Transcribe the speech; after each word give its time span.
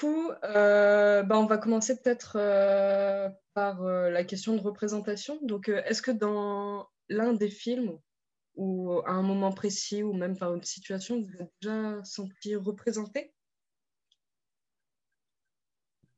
coup, 0.00 0.30
euh, 0.44 1.22
bah, 1.22 1.38
on 1.38 1.46
va 1.46 1.58
commencer 1.58 2.00
peut-être 2.00 2.36
euh, 2.36 3.28
par 3.54 3.82
la 3.84 4.24
question 4.24 4.56
de 4.56 4.60
représentation. 4.62 5.38
Donc, 5.42 5.68
est-ce 5.68 6.02
que 6.02 6.10
dans 6.10 6.88
l'un 7.08 7.32
des 7.34 7.50
films, 7.50 7.98
ou 8.56 8.92
à 9.06 9.12
un 9.12 9.22
moment 9.22 9.52
précis, 9.52 10.02
ou 10.02 10.12
même 10.14 10.36
par 10.38 10.54
une 10.54 10.64
situation, 10.64 11.22
vous 11.22 11.42
êtes 11.42 11.52
déjà 11.62 12.04
senti 12.04 12.56
représenté? 12.56 13.32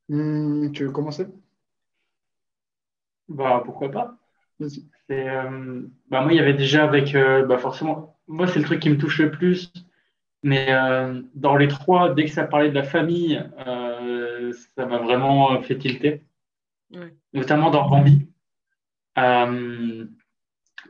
Hmm, 0.08 0.70
Tu 0.72 0.84
veux 0.84 0.92
commencer? 0.92 1.26
Bah, 3.28 3.62
pourquoi 3.64 3.90
pas. 3.90 4.16
Bah, 6.10 6.20
moi, 6.22 6.32
il 6.32 6.36
y 6.36 6.40
avait 6.40 6.54
déjà 6.54 6.84
avec, 6.84 7.14
bah, 7.14 7.58
forcément, 7.58 8.18
moi, 8.28 8.46
c'est 8.46 8.58
le 8.58 8.64
truc 8.64 8.80
qui 8.80 8.90
me 8.90 8.98
touche 8.98 9.18
le 9.20 9.30
plus 9.30 9.72
mais 10.42 10.66
euh, 10.70 11.22
dans 11.34 11.56
les 11.56 11.68
trois, 11.68 12.14
dès 12.14 12.24
que 12.24 12.30
ça 12.30 12.44
parlait 12.44 12.70
de 12.70 12.74
la 12.74 12.82
famille, 12.82 13.42
euh, 13.66 14.52
ça 14.76 14.86
m'a 14.86 14.98
vraiment 14.98 15.62
fait 15.62 15.78
tilter. 15.78 16.22
Notamment 17.32 17.70
dans 17.70 17.88
Bambi. 17.88 18.28
Euh, 19.18 20.04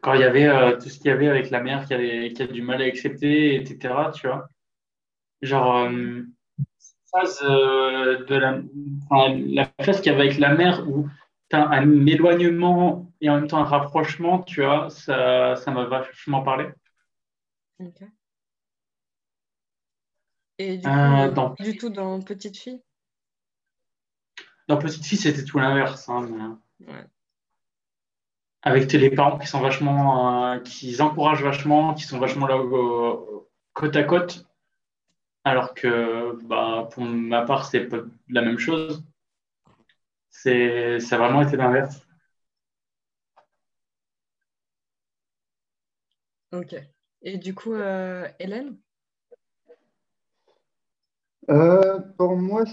quand 0.00 0.14
il 0.14 0.20
y 0.20 0.24
avait 0.24 0.78
tout 0.78 0.88
ce 0.88 0.98
qu'il 0.98 1.08
y 1.08 1.10
avait 1.10 1.28
avec 1.28 1.50
la 1.50 1.60
mère 1.60 1.84
qui, 1.86 1.94
avait, 1.94 2.32
qui 2.32 2.42
a 2.42 2.46
du 2.46 2.62
mal 2.62 2.82
à 2.82 2.86
accepter, 2.86 3.54
etc. 3.54 3.94
Tu 4.14 4.26
vois. 4.26 4.48
Genre, 5.42 5.88
phase 7.12 7.40
de 7.42 8.34
la, 8.34 8.62
la 9.10 9.70
phase 9.84 10.00
qu'il 10.00 10.10
y 10.10 10.14
avait 10.14 10.26
avec 10.26 10.38
la 10.38 10.54
mère 10.54 10.88
où 10.88 11.08
tu 11.50 11.56
as 11.56 11.68
un 11.68 12.06
éloignement 12.06 13.12
et 13.20 13.28
en 13.30 13.36
même 13.36 13.46
temps 13.46 13.58
un 13.58 13.64
rapprochement, 13.64 14.40
tu 14.40 14.62
vois, 14.62 14.90
ça, 14.90 15.54
ça 15.54 15.70
m'a 15.70 15.84
vachement 15.84 16.42
parlé. 16.42 16.68
Ok. 17.78 18.02
Et 20.62 20.78
du, 20.78 20.86
euh, 20.86 21.28
coup, 21.28 21.62
du 21.64 21.76
tout 21.76 21.88
dans 21.88 22.20
Petite 22.20 22.56
Fille? 22.56 22.80
Dans 24.68 24.78
Petite 24.78 25.04
Fille, 25.04 25.18
c'était 25.18 25.44
tout 25.44 25.58
l'inverse. 25.58 26.08
Hein, 26.08 26.60
Avec 28.62 28.92
les 28.92 29.10
parents 29.10 29.38
qui 29.38 29.48
sont 29.48 29.60
vachement, 29.60 30.52
euh, 30.52 30.60
qui 30.60 31.02
encouragent 31.02 31.42
vachement, 31.42 31.94
qui 31.94 32.04
sont 32.04 32.20
vachement 32.20 32.46
là 32.46 32.62
côte 33.72 33.96
à 33.96 34.04
côte. 34.04 34.46
Alors 35.42 35.74
que 35.74 36.38
bah, 36.44 36.88
pour 36.92 37.02
ma 37.02 37.42
part, 37.42 37.66
c'est 37.66 37.86
pas 37.86 37.98
la 38.28 38.42
même 38.42 38.58
chose. 38.58 39.04
C'est, 40.30 41.00
ça 41.00 41.16
a 41.16 41.18
vraiment 41.18 41.42
été 41.42 41.56
l'inverse. 41.56 42.06
Ok. 46.52 46.76
Et 47.22 47.38
du 47.38 47.52
coup, 47.52 47.74
euh, 47.74 48.28
Hélène? 48.38 48.76
Euh, 51.50 51.98
pour 52.16 52.36
moi, 52.36 52.64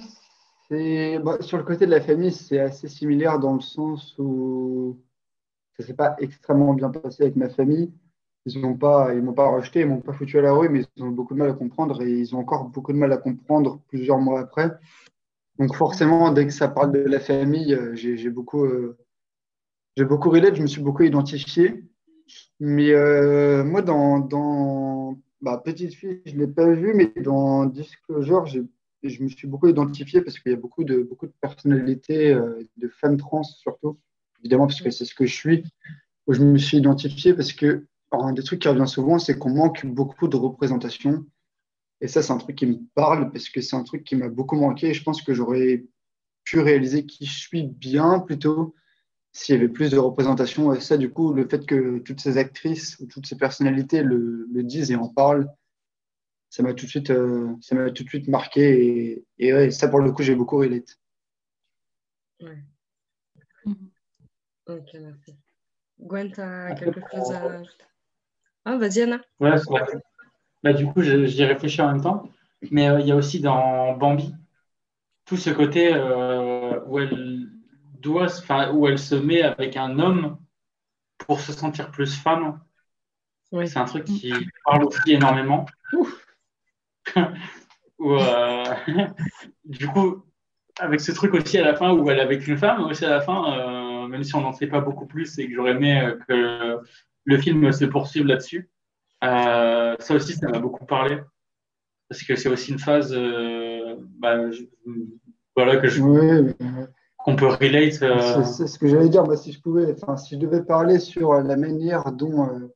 c'est 0.69 1.19
bah, 1.19 1.37
sur 1.41 1.57
le 1.57 1.63
côté 1.63 1.85
de 1.85 1.91
la 1.91 2.01
famille, 2.01 2.31
c'est 2.31 2.59
assez 2.59 2.87
similaire 2.87 3.39
dans 3.39 3.53
le 3.53 3.61
sens 3.61 4.15
où 4.17 4.99
ça 5.77 5.85
s'est 5.85 5.95
pas 5.95 6.15
extrêmement 6.19 6.73
bien 6.73 6.89
passé 6.89 7.23
avec 7.23 7.35
ma 7.35 7.49
famille. 7.49 7.91
Ils 8.45 8.59
m'ont 8.59 8.77
pas, 8.77 9.13
ils 9.13 9.21
m'ont 9.21 9.33
pas 9.33 9.49
rejeté, 9.49 9.81
ils 9.81 9.87
m'ont 9.87 10.01
pas 10.01 10.13
foutu 10.13 10.39
à 10.39 10.41
la 10.41 10.53
rue, 10.53 10.69
mais 10.69 10.83
ils 10.95 11.03
ont 11.03 11.09
beaucoup 11.09 11.33
de 11.33 11.39
mal 11.39 11.49
à 11.49 11.53
comprendre 11.53 12.01
et 12.01 12.11
ils 12.11 12.35
ont 12.35 12.39
encore 12.39 12.69
beaucoup 12.69 12.93
de 12.93 12.97
mal 12.97 13.11
à 13.11 13.17
comprendre 13.17 13.81
plusieurs 13.87 14.19
mois 14.19 14.39
après. 14.39 14.71
Donc 15.57 15.75
forcément, 15.75 16.31
dès 16.31 16.45
que 16.45 16.53
ça 16.53 16.67
parle 16.69 16.93
de 16.93 16.99
la 16.99 17.19
famille, 17.19 17.73
euh, 17.73 17.95
j'ai 17.95 18.29
beaucoup, 18.29 18.63
euh, 18.63 18.97
j'ai 19.97 20.05
beaucoup 20.05 20.29
relais, 20.29 20.55
je 20.55 20.61
me 20.61 20.67
suis 20.67 20.81
beaucoup 20.81 21.03
identifié. 21.03 21.83
Mais 22.59 22.93
moi, 23.63 23.81
dans, 23.81 24.19
dans 24.19 25.17
bah, 25.41 25.61
petite 25.63 25.93
fille, 25.93 26.21
je 26.25 26.33
ne 26.33 26.39
l'ai 26.39 26.47
pas 26.47 26.71
vue, 26.71 26.93
mais 26.93 27.11
dans 27.21 27.65
Disclosure, 27.65 28.45
je 28.45 29.23
me 29.23 29.29
suis 29.29 29.47
beaucoup 29.47 29.67
identifié 29.67 30.21
parce 30.21 30.39
qu'il 30.39 30.51
y 30.51 30.55
a 30.55 30.57
beaucoup 30.57 30.83
de, 30.83 31.01
beaucoup 31.03 31.27
de 31.27 31.33
personnalités, 31.41 32.33
euh, 32.33 32.67
de 32.77 32.87
femmes 32.87 33.17
trans 33.17 33.43
surtout, 33.43 33.97
évidemment, 34.39 34.67
parce 34.67 34.81
que 34.81 34.91
c'est 34.91 35.05
ce 35.05 35.15
que 35.15 35.25
je 35.25 35.33
suis, 35.33 35.63
où 36.27 36.33
je 36.33 36.43
me 36.43 36.57
suis 36.57 36.77
identifié 36.77 37.33
parce 37.33 37.53
que 37.53 37.85
un 38.11 38.33
des 38.33 38.43
trucs 38.43 38.61
qui 38.61 38.67
revient 38.67 38.87
souvent, 38.87 39.19
c'est 39.19 39.37
qu'on 39.37 39.53
manque 39.53 39.85
beaucoup 39.85 40.27
de 40.27 40.35
représentation. 40.35 41.25
Et 42.01 42.07
ça, 42.07 42.21
c'est 42.21 42.33
un 42.33 42.37
truc 42.37 42.55
qui 42.55 42.65
me 42.65 42.79
parle 42.95 43.31
parce 43.31 43.49
que 43.49 43.61
c'est 43.61 43.75
un 43.75 43.83
truc 43.83 44.03
qui 44.03 44.15
m'a 44.15 44.29
beaucoup 44.29 44.55
manqué. 44.55 44.87
Et 44.87 44.93
je 44.93 45.03
pense 45.03 45.21
que 45.21 45.33
j'aurais 45.33 45.85
pu 46.43 46.59
réaliser 46.59 47.05
qui 47.05 47.25
je 47.25 47.39
suis 47.39 47.63
bien 47.63 48.19
plutôt 48.19 48.73
s'il 49.31 49.55
y 49.55 49.57
avait 49.57 49.69
plus 49.69 49.91
de 49.91 49.97
représentation. 49.97 50.73
Et 50.73 50.79
ça, 50.79 50.97
du 50.97 51.11
coup, 51.11 51.33
le 51.33 51.47
fait 51.47 51.65
que 51.65 51.99
toutes 51.99 52.19
ces 52.19 52.37
actrices 52.37 52.99
ou 52.99 53.05
toutes 53.05 53.27
ces 53.27 53.37
personnalités 53.37 54.03
le, 54.03 54.47
disent 54.63 54.91
et 54.91 54.95
en 54.95 55.09
parlent, 55.09 55.49
ça 56.49 56.63
m'a 56.63 56.73
tout 56.73 56.85
de 56.85 56.89
suite, 56.89 57.11
euh, 57.11 57.53
ça 57.61 57.75
m'a 57.75 57.91
tout 57.91 58.03
de 58.03 58.09
suite 58.09 58.27
marqué. 58.27 59.23
Et, 59.37 59.71
ça, 59.71 59.87
pour 59.87 59.99
le 59.99 60.11
coup, 60.11 60.23
j'ai 60.23 60.35
beaucoup 60.35 60.57
relate. 60.57 60.99
Ouais. 62.41 62.63
Ok, 64.67 64.93
merci. 64.93 65.35
Gwen, 65.99 66.31
tu 66.31 66.41
as 66.41 66.73
quelque 66.75 67.01
chose 67.11 67.31
à 67.31 67.61
Ah, 68.65 68.77
vas-y, 68.77 69.01
Anna. 69.01 69.21
Ouais, 69.39 69.55
bah, 70.63 70.73
du 70.73 70.85
coup, 70.87 71.01
j'y 71.01 71.43
réfléchis 71.43 71.81
en 71.81 71.91
même 71.91 72.01
temps. 72.01 72.29
Mais 72.71 72.89
euh, 72.89 72.99
il 72.99 73.07
y 73.07 73.11
a 73.11 73.15
aussi 73.15 73.39
dans 73.39 73.95
Bambi 73.95 74.33
tout 75.25 75.37
ce 75.37 75.49
côté 75.49 75.93
euh, 75.93 76.79
où 76.87 76.99
elle 76.99 77.47
doit, 77.99 78.27
où 78.73 78.87
elle 78.87 78.99
se 78.99 79.15
met 79.15 79.41
avec 79.41 79.77
un 79.77 79.99
homme 79.99 80.37
pour 81.17 81.39
se 81.39 81.53
sentir 81.53 81.91
plus 81.91 82.15
femme. 82.15 82.59
C'est 83.51 83.77
un 83.77 83.85
truc 83.85 84.05
qui 84.05 84.33
parle 84.65 84.85
aussi 84.85 85.11
énormément. 85.11 85.65
Euh, 88.01 88.63
du 89.65 89.85
coup, 89.87 90.23
avec 90.79 91.01
ce 91.01 91.11
truc 91.11 91.33
aussi 91.33 91.57
à 91.57 91.63
la 91.63 91.75
fin 91.75 91.91
où 91.91 92.09
elle 92.09 92.19
est 92.19 92.21
avec 92.21 92.47
une 92.47 92.57
femme, 92.57 92.85
aussi 92.85 93.03
à 93.03 93.09
la 93.09 93.19
fin, 93.19 93.51
euh, 93.51 94.07
même 94.07 94.23
si 94.23 94.33
on 94.35 94.41
n'en 94.41 94.53
sait 94.53 94.67
pas 94.67 94.79
beaucoup 94.79 95.05
plus 95.05 95.37
et 95.37 95.49
que 95.49 95.53
j'aurais 95.53 95.71
aimé 95.71 95.99
euh, 95.99 96.17
que 96.25 96.77
le 97.25 97.37
film 97.37 97.69
se 97.73 97.83
poursuive 97.83 98.25
là-dessus, 98.25 98.69
ça 99.21 99.97
aussi, 100.11 100.33
ça 100.33 100.47
m'a 100.47 100.59
beaucoup 100.59 100.85
parlé. 100.85 101.19
Parce 102.07 102.23
que 102.23 102.37
c'est 102.37 102.47
aussi 102.47 102.71
une 102.71 102.79
phase 102.79 103.13
bah, 104.17 104.45
voilà, 105.55 105.75
que 105.75 105.89
je, 105.89 106.01
qu'on 107.29 107.35
peut 107.35 107.47
relate. 107.47 108.01
Euh, 108.01 108.43
c'est 108.43 108.67
ce 108.67 108.79
que 108.79 108.87
j'allais 108.87 109.09
dire. 109.09 109.23
Moi, 109.23 109.37
si 109.37 109.51
je 109.51 109.61
pouvais, 109.61 109.93
enfin, 109.93 110.17
si 110.17 110.35
je 110.35 110.39
devais 110.39 110.63
parler 110.63 110.99
sur 110.99 111.33
la 111.33 111.55
manière 111.57 112.11
dont 112.11 112.47
euh, 112.47 112.67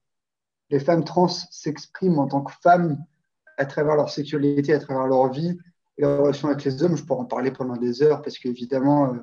les 0.70 0.80
femmes 0.80 1.04
trans 1.04 1.28
s'expriment 1.28 2.20
en 2.20 2.28
tant 2.28 2.42
que 2.42 2.54
femmes 2.62 3.04
à 3.58 3.66
travers 3.66 3.96
leur 3.96 4.10
sexualité, 4.10 4.74
à 4.74 4.80
travers 4.80 5.08
leur 5.08 5.32
vie 5.32 5.58
et 5.98 6.02
leur 6.02 6.22
relation 6.22 6.48
avec 6.48 6.64
les 6.64 6.84
hommes, 6.84 6.98
je 6.98 7.04
pourrais 7.04 7.22
en 7.22 7.26
parler 7.26 7.52
pendant 7.52 7.78
des 7.78 8.02
heures 8.02 8.22
parce 8.22 8.38
qu'évidemment, 8.38 9.14
euh, 9.14 9.20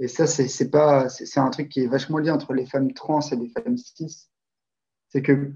et 0.00 0.08
ça, 0.08 0.26
c'est 0.26 0.70
pas, 0.70 1.08
c'est 1.08 1.38
un 1.38 1.50
truc 1.50 1.68
qui 1.68 1.80
est 1.80 1.86
vachement 1.86 2.18
lié 2.18 2.30
entre 2.30 2.52
les 2.52 2.66
femmes 2.66 2.92
trans 2.92 3.20
et 3.20 3.36
les 3.36 3.48
femmes 3.48 3.76
cis. 3.78 4.28
C'est 5.08 5.22
que 5.22 5.52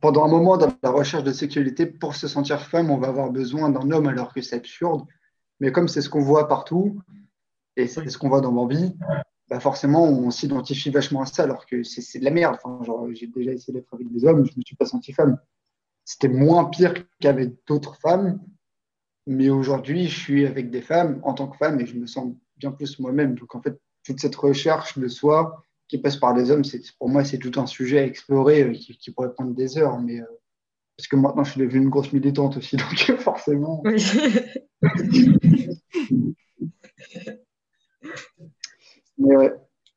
pendant 0.00 0.24
un 0.24 0.28
moment 0.28 0.56
dans 0.56 0.72
la 0.82 0.90
recherche 0.90 1.24
de 1.24 1.32
sexualité, 1.32 1.86
pour 1.86 2.16
se 2.16 2.26
sentir 2.26 2.60
femme, 2.60 2.90
on 2.90 2.98
va 2.98 3.08
avoir 3.08 3.30
besoin 3.30 3.70
d'un 3.70 3.90
homme 3.92 4.08
alors 4.08 4.32
que 4.32 4.40
c'est 4.40 4.56
absurde. 4.56 5.06
Mais 5.60 5.72
comme 5.72 5.88
c'est 5.88 6.00
ce 6.00 6.08
qu'on 6.08 6.22
voit 6.22 6.48
partout, 6.48 7.00
et 7.76 7.86
c'est 7.86 8.08
ce 8.08 8.18
qu'on 8.18 8.28
voit 8.28 8.40
dans 8.40 8.52
Bambi, 8.52 8.96
bah 9.48 9.58
forcément, 9.58 10.04
on 10.04 10.30
s'identifie 10.30 10.90
vachement 10.90 11.22
à 11.22 11.26
ça, 11.26 11.42
alors 11.42 11.66
que 11.66 11.82
c'est 11.82 12.18
de 12.20 12.24
la 12.24 12.30
merde. 12.30 12.56
Enfin, 12.62 12.80
j'ai 13.12 13.26
déjà 13.26 13.52
essayé 13.52 13.72
d'être 13.72 13.92
avec 13.92 14.10
des 14.10 14.24
hommes, 14.24 14.44
je 14.46 14.52
ne 14.52 14.58
me 14.58 14.62
suis 14.64 14.76
pas 14.76 14.86
senti 14.86 15.12
femme. 15.12 15.38
C'était 16.04 16.28
moins 16.28 16.64
pire 16.66 16.94
qu'avec 17.20 17.54
d'autres 17.66 17.96
femmes, 17.96 18.40
mais 19.26 19.50
aujourd'hui, 19.50 20.08
je 20.08 20.18
suis 20.18 20.46
avec 20.46 20.70
des 20.70 20.82
femmes 20.82 21.20
en 21.24 21.34
tant 21.34 21.48
que 21.48 21.56
femme 21.56 21.80
et 21.80 21.86
je 21.86 21.96
me 21.96 22.06
sens 22.06 22.32
bien 22.56 22.70
plus 22.70 22.98
moi-même. 23.00 23.34
Donc, 23.34 23.54
en 23.54 23.60
fait, 23.60 23.80
toute 24.04 24.20
cette 24.20 24.36
recherche 24.36 24.98
de 24.98 25.08
soi 25.08 25.62
qui 25.88 25.98
passe 25.98 26.16
par 26.16 26.34
des 26.34 26.50
hommes, 26.50 26.62
pour 26.98 27.08
moi, 27.08 27.24
c'est 27.24 27.38
tout 27.38 27.58
un 27.60 27.66
sujet 27.66 27.98
à 27.98 28.04
explorer 28.04 28.62
euh, 28.62 28.72
qui, 28.72 29.10
pourrait 29.10 29.32
prendre 29.32 29.54
des 29.54 29.76
heures. 29.78 29.98
Mais, 29.98 30.20
euh, 30.20 30.24
parce 30.96 31.08
que 31.08 31.16
maintenant, 31.16 31.42
je 31.42 31.52
suis 31.52 31.60
devenue 31.60 31.82
une 31.82 31.90
grosse 31.90 32.12
militante 32.12 32.56
aussi, 32.56 32.76
donc 33.08 33.18
forcément. 33.18 33.82
Oui. 33.84 34.04
ouais. 39.20 39.54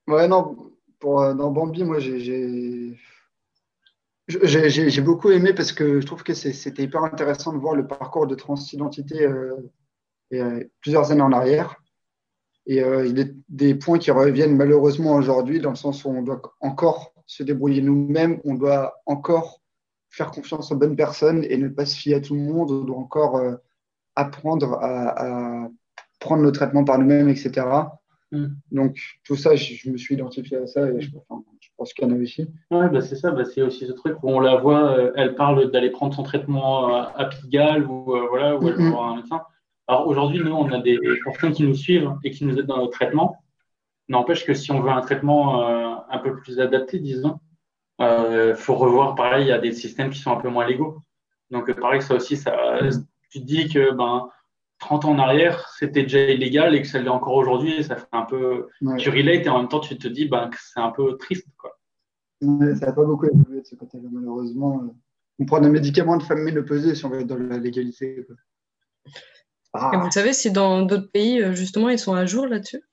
ouais, 0.08 0.28
non, 0.28 0.74
pour, 1.04 1.22
euh, 1.22 1.34
dans 1.34 1.52
Bambi, 1.52 1.84
moi, 1.84 2.00
j'ai 2.00 2.96
beaucoup 5.02 5.32
aimé 5.32 5.54
parce 5.54 5.74
que 5.74 6.00
je 6.00 6.06
trouve 6.06 6.24
que 6.24 6.34
c'était 6.34 6.84
hyper 6.84 7.04
intéressant 7.04 7.52
de 7.52 7.58
voir 7.58 7.76
le 7.76 7.86
parcours 7.86 8.26
de 8.26 8.36
transidentité 8.36 9.26
euh, 9.26 9.56
euh, 10.34 10.64
plusieurs 10.80 11.12
années 11.12 11.22
en 11.22 11.34
arrière. 11.34 11.76
Et 12.66 12.78
il 12.78 13.20
y 13.20 13.22
a 13.22 13.26
des 13.50 13.76
points 13.76 14.00
qui 14.00 14.10
reviennent 14.10 14.56
malheureusement 14.56 15.16
aujourd'hui, 15.16 15.60
dans 15.60 15.72
le 15.72 15.76
sens 15.76 16.06
où 16.06 16.10
on 16.10 16.22
doit 16.22 16.42
encore 16.62 17.14
se 17.26 17.44
débrouiller 17.44 17.82
nous-mêmes, 17.82 18.40
on 18.46 18.54
doit 18.54 19.02
encore 19.06 19.60
faire 20.10 20.32
confiance 20.32 20.72
aux 20.72 20.78
bonnes 20.78 20.96
personnes 20.96 21.44
et 21.44 21.58
ne 21.58 21.68
pas 21.68 21.86
se 21.86 21.98
fier 21.98 22.16
à 22.16 22.22
tout 22.22 22.36
le 22.36 22.40
monde, 22.40 22.72
on 22.72 22.86
doit 22.86 22.96
encore 22.96 23.42
apprendre 24.16 24.76
à, 24.76 25.64
à, 25.66 25.70
prendre 26.22 26.44
nos 26.44 26.52
traitements 26.52 26.86
par 26.86 27.00
nous-mêmes, 27.00 27.28
etc. 27.28 27.66
Mm. 28.34 28.48
Donc, 28.72 28.98
tout 29.24 29.36
ça, 29.36 29.56
je, 29.56 29.90
me 29.90 29.98
suis 29.98 30.16
identifié 30.16 30.58
à 30.58 30.68
ça 30.68 30.90
et 30.90 31.00
je, 31.00 31.10
pense 31.78 31.94
qu'il 31.94 32.08
y 32.08 32.12
en 32.12 32.16
a 32.16 32.20
aussi. 32.20 32.48
Oui, 32.72 32.86
bah 32.92 33.02
c'est 33.02 33.16
ça, 33.16 33.32
bah 33.32 33.46
c'est 33.46 33.62
aussi 33.62 33.86
ce 33.86 33.92
truc 33.94 34.18
où 34.24 34.30
on 34.30 34.40
la 34.40 34.56
voit, 34.56 34.98
euh, 34.98 35.12
elle 35.16 35.36
parle 35.36 35.72
d'aller 35.72 35.92
prendre 35.92 36.14
son 36.14 36.24
traitement 36.24 36.90
euh, 36.90 37.04
à 37.16 37.26
Pigalle 37.26 37.86
ou, 37.86 38.16
euh, 38.16 38.28
voilà, 38.30 38.58
ou 38.58 38.68
elle 38.68 38.76
va 38.76 38.90
voir 38.90 39.10
un 39.12 39.16
médecin. 39.18 39.42
Alors 39.88 40.08
aujourd'hui, 40.08 40.44
nous, 40.44 40.52
on 40.52 40.72
a 40.72 40.80
des 40.80 40.98
personnes 41.24 41.54
qui 41.54 41.64
nous 41.64 41.76
suivent 41.76 42.12
et 42.24 42.32
qui 42.32 42.46
nous 42.46 42.58
aident 42.58 42.66
dans 42.66 42.78
notre 42.78 42.94
traitement. 42.94 43.38
N'empêche 44.10 44.46
que 44.46 44.54
si 44.54 44.72
on 44.72 44.82
veut 44.82 44.90
un 44.90 45.02
traitement 45.02 45.68
euh, 45.68 45.96
un 46.10 46.18
peu 46.20 46.36
plus 46.36 46.60
adapté, 46.60 47.00
disons, 47.00 47.40
il 48.00 48.06
euh, 48.06 48.56
faut 48.56 48.76
revoir, 48.76 49.16
pareil, 49.16 49.46
il 49.46 49.50
y 49.50 49.52
a 49.52 49.60
des 49.60 49.74
systèmes 49.74 50.10
qui 50.10 50.20
sont 50.20 50.32
un 50.32 50.42
peu 50.42 50.50
moins 50.50 50.66
légaux. 50.66 51.02
Donc, 51.52 51.72
pareil, 51.74 52.02
ça 52.02 52.16
aussi, 52.16 52.36
ça, 52.36 52.80
tu 53.30 53.42
te 53.42 53.46
dis 53.46 53.70
que 53.70 53.92
ben, 53.92 54.30
30 54.84 55.06
ans 55.06 55.12
en 55.12 55.20
arrière, 55.20 55.70
c'était 55.80 56.04
déjà 56.04 56.20
illégal 56.30 56.76
et 56.76 56.82
que 56.82 56.88
ça 56.88 57.00
l'est 57.00 57.10
encore 57.10 57.36
aujourd'hui, 57.36 57.84
ça 57.84 57.96
fait 57.96 58.08
un 58.12 58.24
peu. 58.24 58.68
Tu 58.98 59.10
relates 59.10 59.46
et 59.46 59.50
en 59.50 59.60
même 59.60 59.70
temps, 59.70 59.80
tu 59.80 59.98
te 59.98 60.08
dis 60.08 60.26
ben, 60.26 60.50
que 60.50 60.58
c'est 60.60 60.80
un 60.80 60.92
peu 60.92 61.18
triste. 61.18 61.48
Quoi. 61.58 61.72
ça 62.42 62.88
n'a 62.88 62.92
pas 62.92 63.06
beaucoup 63.06 63.26
évolué 63.26 63.62
de 63.62 63.66
ce 63.66 63.76
côté-là, 63.76 64.10
malheureusement. 64.12 64.94
On 65.40 65.46
prend 65.46 65.62
des 65.62 65.70
médicaments 65.70 66.18
de 66.18 66.24
famille 66.24 66.46
ménopausie 66.46 66.96
si 66.96 67.06
on 67.06 67.10
veut 67.10 67.22
être 67.22 67.28
dans 67.28 67.38
la 67.38 67.58
légalité. 67.58 68.26
Et 69.76 69.98
vous 69.98 70.12
savez 70.12 70.34
si 70.34 70.52
dans 70.52 70.84
d'autres 70.84 71.12
pays, 71.12 71.42
euh, 71.42 71.54
justement, 71.54 71.90
ils 71.90 71.98
sont 71.98 72.14
à 72.14 72.26
jour 72.26 72.46
là-dessus? 72.46 72.84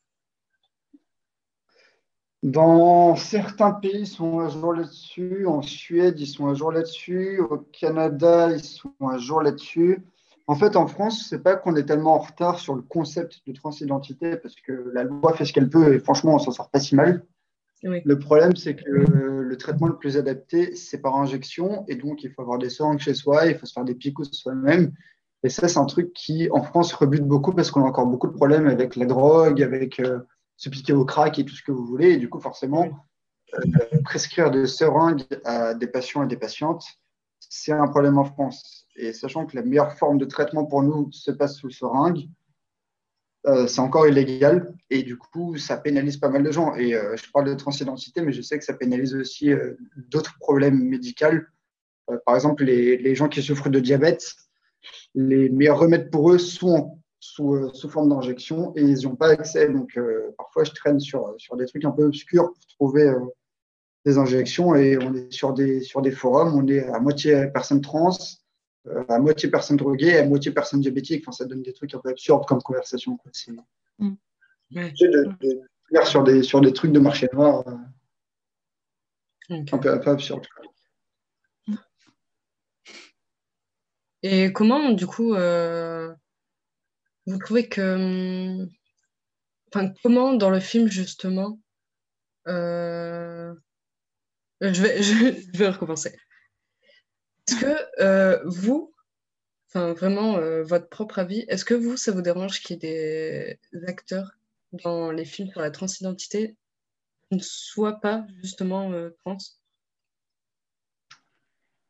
Dans 2.43 3.17
certains 3.17 3.73
pays, 3.73 4.01
ils 4.01 4.07
sont 4.07 4.39
à 4.39 4.49
jour 4.49 4.73
là-dessus. 4.73 5.45
En 5.47 5.61
Suède, 5.61 6.19
ils 6.19 6.27
sont 6.27 6.47
à 6.47 6.55
jour 6.55 6.73
là-dessus. 6.73 7.41
Au 7.41 7.59
Canada, 7.59 8.51
ils 8.53 8.65
sont 8.65 8.95
à 9.07 9.19
jour 9.19 9.43
là-dessus. 9.43 10.03
En 10.51 10.57
fait, 10.57 10.75
en 10.75 10.89
France, 10.89 11.29
c'est 11.31 11.45
pas 11.45 11.55
qu'on 11.55 11.77
est 11.77 11.85
tellement 11.85 12.15
en 12.15 12.19
retard 12.19 12.59
sur 12.59 12.75
le 12.75 12.83
concept 12.83 13.41
de 13.47 13.53
transidentité 13.53 14.37
parce 14.37 14.57
que 14.57 14.91
la 14.93 15.05
loi 15.05 15.33
fait 15.33 15.45
ce 15.45 15.53
qu'elle 15.53 15.71
peut 15.71 15.95
et 15.95 16.01
franchement, 16.01 16.35
on 16.35 16.39
s'en 16.41 16.51
sort 16.51 16.71
pas 16.71 16.81
si 16.81 16.97
mal. 16.97 17.25
Le 17.85 18.19
problème, 18.19 18.57
c'est 18.57 18.75
que 18.75 18.91
le 18.91 19.57
traitement 19.57 19.87
le 19.87 19.97
plus 19.97 20.17
adapté, 20.17 20.75
c'est 20.75 20.99
par 20.99 21.15
injection 21.15 21.85
et 21.87 21.95
donc 21.95 22.25
il 22.25 22.33
faut 22.33 22.43
avoir 22.43 22.59
des 22.59 22.69
seringues 22.69 22.99
chez 22.99 23.15
soi, 23.15 23.47
il 23.47 23.57
faut 23.57 23.65
se 23.65 23.75
faire 23.75 23.85
des 23.85 23.95
picots 23.95 24.25
soi-même. 24.25 24.93
Et 25.45 25.51
ça, 25.51 25.69
c'est 25.69 25.79
un 25.79 25.85
truc 25.85 26.13
qui, 26.15 26.51
en 26.51 26.65
France, 26.65 26.93
rebute 26.95 27.25
beaucoup 27.25 27.53
parce 27.53 27.71
qu'on 27.71 27.85
a 27.85 27.87
encore 27.89 28.07
beaucoup 28.07 28.27
de 28.27 28.33
problèmes 28.33 28.67
avec 28.67 28.97
la 28.97 29.07
drogue, 29.07 29.63
avec 29.63 30.01
euh, 30.01 30.19
se 30.57 30.69
piquer 30.69 30.95
au 30.95 31.05
crack 31.05 31.39
et 31.39 31.45
tout 31.45 31.55
ce 31.55 31.63
que 31.63 31.71
vous 31.71 31.87
voulez. 31.87 32.15
Et 32.15 32.17
du 32.17 32.29
coup, 32.29 32.41
forcément, 32.41 32.89
euh, 33.55 34.01
prescrire 34.03 34.51
des 34.51 34.67
seringues 34.67 35.23
à 35.45 35.75
des 35.75 35.87
patients 35.87 36.25
et 36.25 36.27
des 36.27 36.37
patientes, 36.37 36.83
c'est 37.39 37.71
un 37.71 37.87
problème 37.87 38.19
en 38.19 38.25
France. 38.25 38.80
Et 38.97 39.13
sachant 39.13 39.47
que 39.47 39.57
la 39.57 39.63
meilleure 39.63 39.93
forme 39.93 40.19
de 40.19 40.25
traitement 40.25 40.65
pour 40.67 40.83
nous 40.83 41.11
se 41.13 41.31
passe 41.31 41.57
sous 41.57 41.71
seringue, 41.71 42.29
euh, 43.47 43.67
c'est 43.67 43.81
encore 43.81 44.07
illégal 44.07 44.75
et 44.91 45.03
du 45.03 45.17
coup, 45.17 45.57
ça 45.57 45.79
pénalise 45.79 46.19
pas 46.19 46.29
mal 46.29 46.43
de 46.43 46.51
gens. 46.51 46.75
Et 46.75 46.95
euh, 46.95 47.17
je 47.17 47.31
parle 47.31 47.47
de 47.47 47.55
transidentité, 47.55 48.21
mais 48.21 48.33
je 48.33 48.43
sais 48.43 48.59
que 48.59 48.65
ça 48.65 48.75
pénalise 48.75 49.15
aussi 49.15 49.51
euh, 49.51 49.77
d'autres 49.97 50.37
problèmes 50.39 50.83
médicaux. 50.83 51.39
par 52.27 52.35
exemple, 52.35 52.65
les, 52.65 53.15
gens 53.15 53.29
qui 53.29 53.43
souffrent 53.43 53.71
de 53.71 53.81
diabète, 53.81 54.35
les 55.15 55.49
meilleurs 55.49 55.79
remèdes 55.79 56.11
pour 56.11 56.31
eux 56.33 56.39
sont 56.39 56.99
sous, 57.19 57.73
forme 57.89 58.11
d'injection 58.11 58.73
et 58.77 58.83
ils 58.83 58.95
n'y 58.95 59.07
ont 59.07 59.17
pas 59.17 59.29
accès. 59.29 59.69
Donc, 59.69 59.99
parfois, 60.37 60.65
je 60.65 60.73
traîne 60.73 61.01
sur, 61.01 61.35
des 61.57 61.67
trucs 61.67 61.85
un 61.85 61.91
peu 61.93 62.05
obscurs 62.05 62.53
pour 62.53 62.67
trouver 62.67 63.13
des 64.05 64.19
injections 64.19 64.75
et 64.75 64.99
on 64.99 65.15
est 65.15 65.33
sur 65.33 65.53
des, 65.53 65.81
sur 65.81 66.03
des 66.03 66.11
forums, 66.11 66.55
on 66.57 66.67
est 66.67 66.87
à 66.89 66.99
moitié 67.01 67.49
personnes 67.53 67.83
trans, 67.83 68.17
à 69.09 69.19
moitié 69.19 69.51
personne 69.51 69.77
droguée, 69.77 70.19
à 70.19 70.27
moitié 70.27 70.53
personne 70.53 70.81
diabétique. 70.81 71.23
Enfin, 71.27 71.33
ça 71.33 71.45
donne 71.45 71.63
des 71.63 71.73
trucs 71.73 71.95
un 71.95 71.99
peu 71.99 72.11
absurdes 72.11 72.47
comme 72.47 72.63
conversation. 72.63 73.17
Quoi. 73.17 73.31
C'est, 73.35 73.53
mm. 73.99 74.17
de, 74.71 75.35
de, 75.41 76.05
sur, 76.05 76.25
des, 76.25 76.43
sur 76.43 76.61
des 76.61 76.73
trucs 76.73 76.93
de 76.93 77.01
marché 77.01 77.29
noir 77.33 77.67
euh, 77.69 79.57
un, 79.73 79.79
peu, 79.79 79.93
un 79.93 79.99
peu 79.99 80.11
absurdes. 80.11 80.47
Et 84.23 84.53
comment, 84.53 84.91
du 84.93 85.07
coup, 85.07 85.35
euh, 85.35 86.13
vous 87.27 87.39
trouvez 87.39 87.69
que. 87.69 88.67
Enfin, 89.73 89.93
comment 90.03 90.35
dans 90.35 90.51
le 90.51 90.61
film, 90.61 90.89
justement. 90.89 91.59
Euh, 92.49 93.55
je, 94.61 94.83
vais, 94.83 95.03
je 95.03 95.59
vais 95.59 95.69
recommencer. 95.69 96.17
Est-ce 97.51 97.61
que 97.61 98.01
euh, 98.01 98.41
vous, 98.45 98.95
enfin 99.69 99.93
vraiment 99.93 100.37
euh, 100.37 100.63
votre 100.63 100.89
propre 100.89 101.19
avis, 101.19 101.45
est-ce 101.49 101.65
que 101.65 101.75
vous, 101.75 101.97
ça 101.97 102.13
vous 102.13 102.23
dérange 102.23 102.61
qu'il 102.61 102.77
y 102.77 102.87
ait 102.87 103.59
des 103.73 103.85
acteurs 103.89 104.39
dans 104.85 105.11
les 105.11 105.25
films 105.25 105.51
sur 105.51 105.61
la 105.61 105.73
transidentité 105.73 106.57
qui 107.29 107.39
ne 107.39 107.43
soient 107.43 108.01
pas 108.01 108.25
justement 108.41 108.93
euh, 108.93 109.11
trans? 109.25 109.37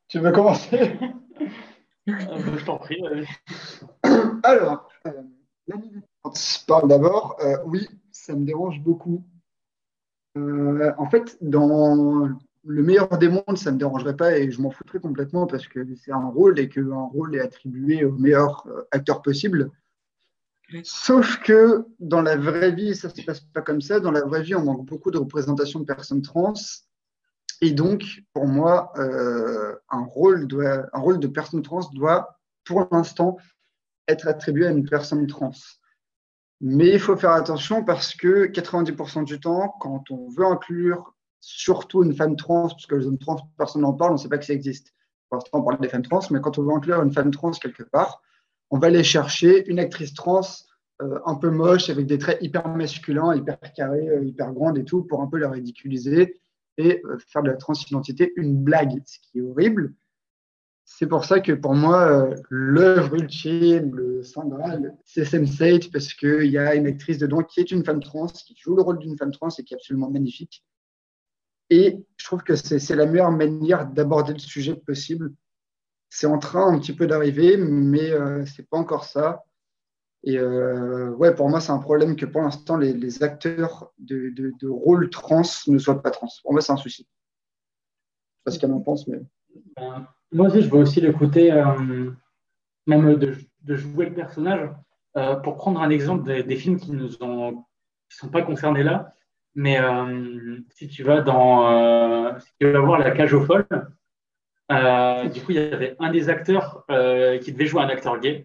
Tu 0.08 0.18
veux 0.18 0.32
commencer? 0.32 0.98
Je 2.06 2.64
t'en 2.64 2.78
prie. 2.78 3.02
Alors, 4.42 4.88
je 5.68 6.64
parle 6.66 6.88
d'abord. 6.88 7.38
oui, 7.66 7.86
ça 8.12 8.34
me 8.34 8.46
dérange 8.46 8.80
beaucoup. 8.80 9.22
en 10.36 11.10
fait, 11.10 11.36
dans 11.42 12.30
le 12.64 12.82
meilleur 12.82 13.18
des 13.18 13.28
mondes, 13.28 13.56
ça 13.56 13.70
ne 13.70 13.76
me 13.76 13.78
dérangerait 13.78 14.16
pas 14.16 14.36
et 14.36 14.50
je 14.50 14.60
m'en 14.60 14.70
foutrais 14.70 15.00
complètement 15.00 15.46
parce 15.46 15.66
que 15.66 15.80
c'est 15.96 16.12
un 16.12 16.28
rôle 16.28 16.58
et 16.58 16.68
qu'un 16.68 17.04
rôle 17.04 17.34
est 17.36 17.40
attribué 17.40 18.04
au 18.04 18.12
meilleur 18.12 18.66
euh, 18.66 18.82
acteur 18.90 19.22
possible. 19.22 19.70
Sauf 20.84 21.40
que 21.40 21.84
dans 21.98 22.22
la 22.22 22.36
vraie 22.36 22.70
vie, 22.70 22.94
ça 22.94 23.08
ne 23.08 23.12
se 23.14 23.22
passe 23.22 23.40
pas 23.40 23.62
comme 23.62 23.80
ça. 23.80 23.98
Dans 23.98 24.12
la 24.12 24.24
vraie 24.24 24.42
vie, 24.42 24.54
on 24.54 24.64
manque 24.64 24.86
beaucoup 24.86 25.10
de 25.10 25.18
représentation 25.18 25.80
de 25.80 25.84
personnes 25.84 26.22
trans. 26.22 26.54
Et 27.60 27.72
donc, 27.72 28.04
pour 28.32 28.46
moi, 28.46 28.92
euh, 28.96 29.74
un, 29.90 30.04
rôle 30.04 30.46
doit, 30.46 30.86
un 30.92 31.00
rôle 31.00 31.18
de 31.18 31.26
personne 31.26 31.62
trans 31.62 31.90
doit, 31.92 32.38
pour 32.64 32.86
l'instant, 32.92 33.36
être 34.06 34.28
attribué 34.28 34.66
à 34.66 34.70
une 34.70 34.88
personne 34.88 35.26
trans. 35.26 35.52
Mais 36.60 36.90
il 36.90 37.00
faut 37.00 37.16
faire 37.16 37.32
attention 37.32 37.84
parce 37.84 38.14
que 38.14 38.46
90% 38.46 39.24
du 39.24 39.40
temps, 39.40 39.74
quand 39.80 40.10
on 40.10 40.28
veut 40.28 40.46
inclure 40.46 41.14
surtout 41.40 42.02
une 42.04 42.14
femme 42.14 42.36
trans, 42.36 42.68
parce 42.68 42.86
que 42.86 42.94
les 42.94 43.06
hommes 43.06 43.18
trans, 43.18 43.36
personne 43.56 43.82
n'en 43.82 43.94
parle, 43.94 44.12
on 44.12 44.14
ne 44.14 44.18
sait 44.18 44.28
pas 44.28 44.38
que 44.38 44.44
ça 44.44 44.52
existe. 44.52 44.94
Pour 45.28 45.36
l'instant, 45.36 45.58
on 45.58 45.62
parle 45.62 45.80
des 45.80 45.88
femmes 45.88 46.02
trans, 46.02 46.20
mais 46.30 46.40
quand 46.40 46.58
on 46.58 46.62
veut 46.62 46.72
inclure 46.72 47.02
une 47.02 47.12
femme 47.12 47.30
trans 47.30 47.52
quelque 47.52 47.82
part, 47.82 48.22
on 48.70 48.78
va 48.78 48.88
aller 48.88 49.02
chercher 49.02 49.68
une 49.68 49.78
actrice 49.78 50.14
trans 50.14 50.42
euh, 51.02 51.18
un 51.24 51.34
peu 51.34 51.50
moche, 51.50 51.88
avec 51.88 52.06
des 52.06 52.18
traits 52.18 52.38
hyper 52.42 52.68
masculins, 52.68 53.34
hyper 53.34 53.58
carrés, 53.74 54.08
euh, 54.08 54.24
hyper 54.24 54.52
grandes 54.52 54.78
et 54.78 54.84
tout, 54.84 55.02
pour 55.02 55.22
un 55.22 55.26
peu 55.26 55.38
la 55.38 55.50
ridiculiser 55.50 56.40
et 56.76 57.00
euh, 57.04 57.18
faire 57.26 57.42
de 57.42 57.48
la 57.48 57.56
transidentité 57.56 58.32
une 58.36 58.62
blague, 58.62 59.00
ce 59.06 59.18
qui 59.20 59.38
est 59.38 59.42
horrible. 59.42 59.94
C'est 60.84 61.06
pour 61.06 61.24
ça 61.24 61.40
que 61.40 61.52
pour 61.52 61.74
moi, 61.74 62.30
l'œuvre 62.48 63.14
ultime, 63.14 63.94
le 63.94 64.22
Graal, 64.48 64.96
c'est 65.04 65.22
Sense8, 65.22 65.92
parce 65.92 66.12
qu'il 66.14 66.50
y 66.50 66.58
a 66.58 66.74
une 66.74 66.86
actrice 66.86 67.18
dedans 67.18 67.42
qui 67.42 67.60
est 67.60 67.70
une 67.70 67.84
femme 67.84 68.02
trans, 68.02 68.26
qui 68.26 68.56
joue 68.58 68.74
le 68.74 68.82
rôle 68.82 68.98
d'une 68.98 69.16
femme 69.16 69.30
trans 69.30 69.50
et 69.56 69.62
qui 69.62 69.74
est 69.74 69.76
absolument 69.76 70.10
magnifique. 70.10 70.64
Et 71.70 72.04
je 72.16 72.24
trouve 72.24 72.42
que 72.42 72.56
c'est 72.56 72.96
la 72.96 73.06
meilleure 73.06 73.30
manière 73.30 73.86
d'aborder 73.86 74.32
le 74.32 74.40
sujet 74.40 74.74
possible. 74.74 75.32
C'est 76.08 76.26
en 76.26 76.38
train 76.38 76.66
un 76.66 76.80
petit 76.80 76.92
peu 76.92 77.06
d'arriver, 77.06 77.56
mais 77.56 78.10
euh, 78.10 78.44
ce 78.44 78.60
n'est 78.60 78.66
pas 78.68 78.76
encore 78.76 79.04
ça. 79.04 79.44
Et 80.24 80.36
euh, 80.36 81.10
ouais, 81.10 81.32
pour 81.34 81.48
moi, 81.48 81.60
c'est 81.60 81.70
un 81.70 81.78
problème 81.78 82.16
que 82.16 82.26
pour 82.26 82.42
l'instant, 82.42 82.76
les, 82.76 83.22
acteurs 83.22 83.92
de, 83.98 84.30
de, 84.36 84.68
rôle 84.68 85.08
trans 85.08 85.42
ne 85.68 85.78
soient 85.78 86.02
pas 86.02 86.10
trans. 86.10 86.28
Pour 86.42 86.52
moi, 86.52 86.60
c'est 86.60 86.72
un 86.72 86.76
souci. 86.76 87.04
Je 87.04 87.06
sais 87.06 88.44
pas 88.44 88.50
ce 88.50 88.58
qu'elle 88.58 88.72
en 88.72 88.80
pense, 88.80 89.06
mais. 89.06 89.20
Ben, 89.76 90.06
moi 90.32 90.48
aussi, 90.48 90.62
je 90.62 90.68
veux 90.68 90.78
aussi 90.78 91.00
le 91.00 91.12
côté, 91.12 91.52
euh, 91.52 92.10
même 92.86 93.14
de, 93.14 93.36
de, 93.62 93.76
jouer 93.76 94.06
le 94.06 94.14
personnage. 94.14 94.68
pour 95.44 95.56
prendre 95.56 95.80
un 95.80 95.90
exemple 95.90 96.24
des, 96.44 96.56
films 96.56 96.78
qui 96.78 96.90
ne 96.90 97.08
sont 97.08 97.64
pas 98.30 98.42
concernés 98.42 98.82
là, 98.82 99.12
mais 99.54 99.78
euh, 99.78 100.58
si 100.70 100.88
tu 100.88 101.02
vas 101.02 101.20
dans, 101.20 101.70
euh, 101.70 102.38
si 102.38 102.52
tu 102.60 102.70
vas 102.70 102.80
voir 102.80 102.98
la 102.98 103.10
cage 103.10 103.34
aux 103.34 103.44
folles, 103.44 103.66
euh, 104.70 105.28
du 105.28 105.40
coup, 105.40 105.50
il 105.50 105.56
y 105.56 105.58
avait 105.58 105.96
un 105.98 106.10
des 106.10 106.28
acteurs 106.28 106.84
qui 107.42 107.52
devait 107.52 107.66
jouer 107.66 107.82
un 107.82 107.88
acteur 107.88 108.18
gay 108.20 108.44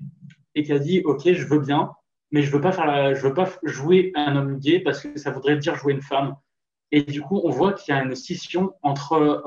et 0.56 0.64
qui 0.64 0.74
a 0.74 0.80
dit 0.80 1.02
OK, 1.06 1.32
je 1.32 1.46
veux 1.46 1.60
bien, 1.60 1.92
mais 2.32 2.42
je 2.42 2.52
veux 2.52 2.62
pas 2.62 2.72
faire 2.72 3.16
je 3.16 3.22
veux 3.28 3.34
pas 3.34 3.50
jouer 3.64 4.12
un 4.16 4.36
homme 4.36 4.60
gay 4.60 4.80
parce 4.80 5.02
que 5.02 5.18
ça 5.18 5.32
voudrait 5.32 5.58
dire 5.58 5.76
jouer 5.76 5.94
une 5.94 6.02
femme. 6.02 6.36
Et 6.92 7.02
du 7.04 7.22
coup, 7.22 7.42
on 7.44 7.50
voit 7.50 7.74
qu'il 7.74 7.94
y 7.94 7.98
a 7.98 8.04
une 8.04 8.16
scission 8.16 8.74
entre, 8.82 9.44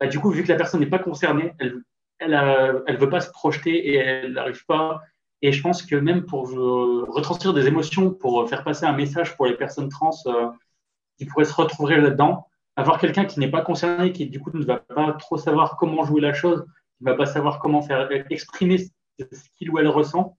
bah, 0.00 0.06
du 0.06 0.18
coup, 0.18 0.30
vu 0.30 0.42
que 0.42 0.48
la 0.48 0.56
personne 0.56 0.80
n'est 0.80 0.86
pas 0.86 0.98
concernée, 0.98 1.52
elle, 1.58 1.82
elle, 2.18 2.82
elle 2.86 2.96
veut 2.96 3.10
pas 3.10 3.20
se 3.20 3.30
projeter 3.30 3.88
et 3.88 3.96
elle 3.96 4.32
n'arrive 4.32 4.64
pas. 4.66 5.02
Et 5.42 5.52
je 5.52 5.60
pense 5.60 5.82
que 5.82 5.96
même 5.96 6.24
pour 6.24 6.48
retranscrire 6.50 7.52
des 7.52 7.66
émotions, 7.66 8.10
pour 8.10 8.48
faire 8.48 8.64
passer 8.64 8.86
un 8.86 8.92
message 8.92 9.36
pour 9.36 9.46
les 9.46 9.56
personnes 9.56 9.88
trans, 9.88 10.12
qui 11.18 11.26
pourraient 11.26 11.44
se 11.44 11.54
retrouver 11.54 11.96
là-dedans. 11.96 12.48
Avoir 12.76 12.98
quelqu'un 12.98 13.24
qui 13.24 13.38
n'est 13.38 13.50
pas 13.50 13.60
concerné, 13.60 14.12
qui 14.12 14.26
du 14.26 14.40
coup 14.40 14.50
ne 14.54 14.64
va 14.64 14.78
pas 14.78 15.12
trop 15.12 15.36
savoir 15.36 15.76
comment 15.76 16.04
jouer 16.04 16.20
la 16.20 16.32
chose, 16.32 16.64
qui 16.96 17.04
ne 17.04 17.10
va 17.10 17.16
pas 17.16 17.26
savoir 17.26 17.58
comment 17.58 17.82
faire 17.82 18.08
exprimer 18.30 18.78
ce 18.78 19.50
qu'il 19.58 19.70
ou 19.70 19.78
elle 19.78 19.88
ressent, 19.88 20.38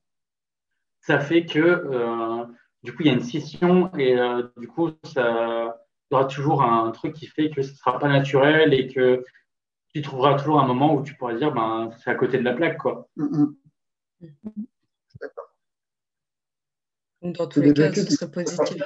ça 1.01 1.19
fait 1.19 1.45
que 1.45 1.59
euh, 1.59 2.45
du 2.81 2.93
coup 2.93 3.03
il 3.03 3.07
y 3.07 3.09
a 3.09 3.13
une 3.13 3.21
scission 3.21 3.95
et 3.97 4.17
euh, 4.17 4.43
du 4.57 4.67
coup 4.67 4.91
ça 5.03 5.77
il 6.09 6.15
y 6.15 6.15
aura 6.15 6.25
toujours 6.25 6.63
un 6.63 6.91
truc 6.91 7.13
qui 7.13 7.27
fait 7.27 7.49
que 7.49 7.61
ce 7.61 7.71
ne 7.71 7.75
sera 7.75 7.99
pas 7.99 8.07
naturel 8.07 8.73
et 8.73 8.87
que 8.87 9.23
tu 9.93 10.01
trouveras 10.01 10.35
toujours 10.39 10.59
un 10.59 10.67
moment 10.67 10.93
où 10.95 11.03
tu 11.03 11.15
pourras 11.15 11.33
dire 11.33 11.51
ben 11.51 11.91
c'est 11.97 12.09
à 12.09 12.15
côté 12.15 12.37
de 12.37 12.43
la 12.43 12.53
plaque 12.53 12.77
quoi. 12.77 13.07
Mm, 13.15 13.45
mm. 14.21 14.65
Dans 17.23 17.47
tous 17.47 17.61
les 17.61 17.73
cas, 17.73 17.93
ce 17.93 18.03
serait 18.03 18.29
positif. 18.29 18.83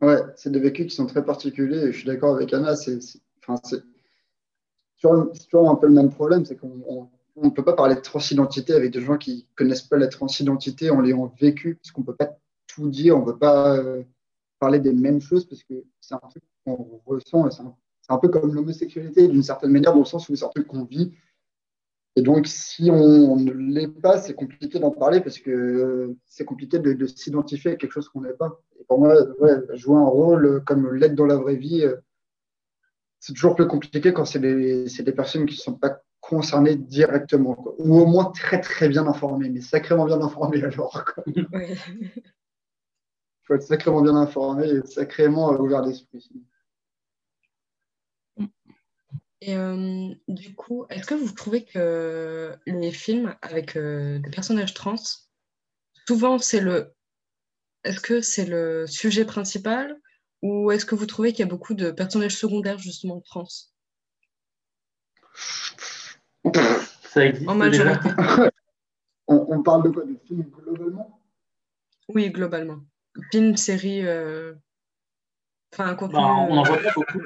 Ouais, 0.00 0.18
c'est 0.34 0.50
des 0.50 0.58
vécus 0.58 0.88
qui 0.88 0.96
sont 0.96 1.06
très 1.06 1.24
particuliers. 1.24 1.78
Et 1.78 1.92
je 1.92 1.98
suis 1.98 2.06
d'accord 2.06 2.34
avec 2.34 2.52
Anna. 2.52 2.74
C'est 2.74 2.98
toujours 4.98 5.70
un 5.70 5.76
peu 5.76 5.86
le 5.86 5.92
même 5.92 6.10
problème. 6.10 6.44
C'est 6.44 6.56
qu'on 6.56 7.08
ne 7.36 7.50
peut 7.50 7.64
pas 7.64 7.74
parler 7.74 7.94
de 7.94 8.00
transidentité 8.00 8.72
avec 8.74 8.92
des 8.92 9.00
gens 9.00 9.16
qui 9.16 9.46
ne 9.50 9.54
connaissent 9.54 9.82
pas 9.82 9.98
la 9.98 10.08
transidentité 10.08 10.90
en 10.90 11.00
l'ayant 11.00 11.32
vécu, 11.40 11.76
parce 11.76 11.92
qu'on 11.92 12.00
ne 12.00 12.06
peut 12.06 12.16
pas 12.16 12.36
tout 12.66 12.88
dire. 12.88 13.16
On 13.16 13.20
ne 13.20 13.26
peut 13.26 13.38
pas 13.38 13.76
euh, 13.76 14.02
parler 14.58 14.80
des 14.80 14.92
mêmes 14.92 15.20
choses 15.20 15.44
parce 15.44 15.62
que 15.62 15.84
c'est 16.00 16.14
un 16.14 16.28
truc 16.28 16.42
qu'on 16.64 17.00
ressent. 17.06 17.48
C'est 17.50 17.62
un, 17.62 17.76
un, 18.08 18.18
peu 18.18 18.28
comme 18.28 18.52
l'homosexualité 18.52 19.28
d'une 19.28 19.44
certaine 19.44 19.70
manière, 19.70 19.92
dans 19.92 20.00
le 20.00 20.04
sens 20.04 20.28
où 20.28 20.34
c'est 20.34 20.44
un 20.44 20.48
truc 20.48 20.66
qu'on 20.66 20.84
vit 20.84 21.12
et 22.14 22.22
donc, 22.22 22.46
si 22.46 22.90
on, 22.90 23.36
ne 23.36 23.52
l'est 23.52 23.88
pas, 23.88 24.18
c'est 24.18 24.34
compliqué 24.34 24.78
d'en 24.78 24.90
parler 24.90 25.20
parce 25.20 25.38
que 25.38 25.50
euh, 25.50 26.16
c'est 26.26 26.44
compliqué 26.44 26.78
de, 26.78 27.06
s'identifier 27.06 27.72
à 27.72 27.76
quelque 27.76 27.92
chose 27.92 28.08
qu'on 28.10 28.20
n'est 28.20 28.34
pas. 28.34 28.60
Et 28.78 28.84
pour 28.84 28.98
moi, 28.98 29.14
jouer 29.72 29.96
un 29.96 30.04
rôle 30.04 30.62
comme 30.64 30.92
l'être 30.94 31.14
dans 31.14 31.24
la 31.24 31.36
vraie 31.36 31.56
vie, 31.56 31.82
euh, 31.82 31.96
c'est 33.18 33.32
toujours 33.32 33.54
plus 33.54 33.66
compliqué 33.66 34.12
quand 34.12 34.26
c'est 34.26 34.40
des, 34.40 34.84
des, 34.84 35.12
personnes 35.12 35.46
qui 35.46 35.54
ne 35.54 35.60
sont 35.60 35.74
pas 35.74 36.02
concernées 36.20 36.76
directement, 36.76 37.56
ou 37.78 38.00
au 38.00 38.06
moins 38.06 38.26
très 38.26 38.60
très 38.60 38.88
bien 38.88 39.06
informées, 39.06 39.48
mais 39.48 39.60
sacrément 39.60 40.04
bien 40.04 40.20
informées 40.20 40.62
alors. 40.62 41.04
Il 41.26 41.46
faut 43.44 43.54
être 43.54 43.62
sacrément 43.62 44.02
bien 44.02 44.16
informé 44.16 44.68
et 44.68 44.86
sacrément 44.86 45.50
ouvert 45.58 45.82
d'esprit. 45.82 46.30
Et 49.44 49.56
euh, 49.56 50.14
du 50.28 50.54
coup, 50.54 50.86
est-ce 50.88 51.04
que 51.04 51.14
vous 51.14 51.32
trouvez 51.32 51.64
que 51.64 52.56
les 52.64 52.92
films 52.92 53.34
avec 53.42 53.76
euh, 53.76 54.20
des 54.20 54.30
personnages 54.30 54.72
trans, 54.72 54.94
souvent 56.06 56.38
c'est 56.38 56.60
le. 56.60 56.94
Est-ce 57.82 57.98
que 57.98 58.20
c'est 58.20 58.44
le 58.46 58.86
sujet 58.86 59.24
principal 59.24 59.98
ou 60.42 60.70
est-ce 60.70 60.86
que 60.86 60.94
vous 60.94 61.06
trouvez 61.06 61.32
qu'il 61.32 61.40
y 61.40 61.48
a 61.48 61.50
beaucoup 61.50 61.74
de 61.74 61.90
personnages 61.90 62.36
secondaires 62.36 62.78
justement 62.78 63.20
trans? 63.20 63.48
Ça 67.02 67.26
existe. 67.26 67.48
En 67.48 67.56
majorité. 67.56 68.10
on, 69.26 69.60
parle 69.64 69.82
de 69.82 69.88
quoi? 69.88 70.04
De 70.04 70.16
films 70.24 70.48
globalement? 70.50 71.20
Oui, 72.10 72.30
globalement. 72.30 72.78
Films, 73.32 73.56
séries. 73.56 74.06
Euh, 74.06 74.54
enfin, 75.72 75.88
un 75.88 75.96
contenu. 75.96 76.14
Bah, 76.14 76.46
on 76.48 76.58
en 76.58 76.62
voit 76.62 76.80
pas 76.80 76.92
beaucoup. 76.94 77.18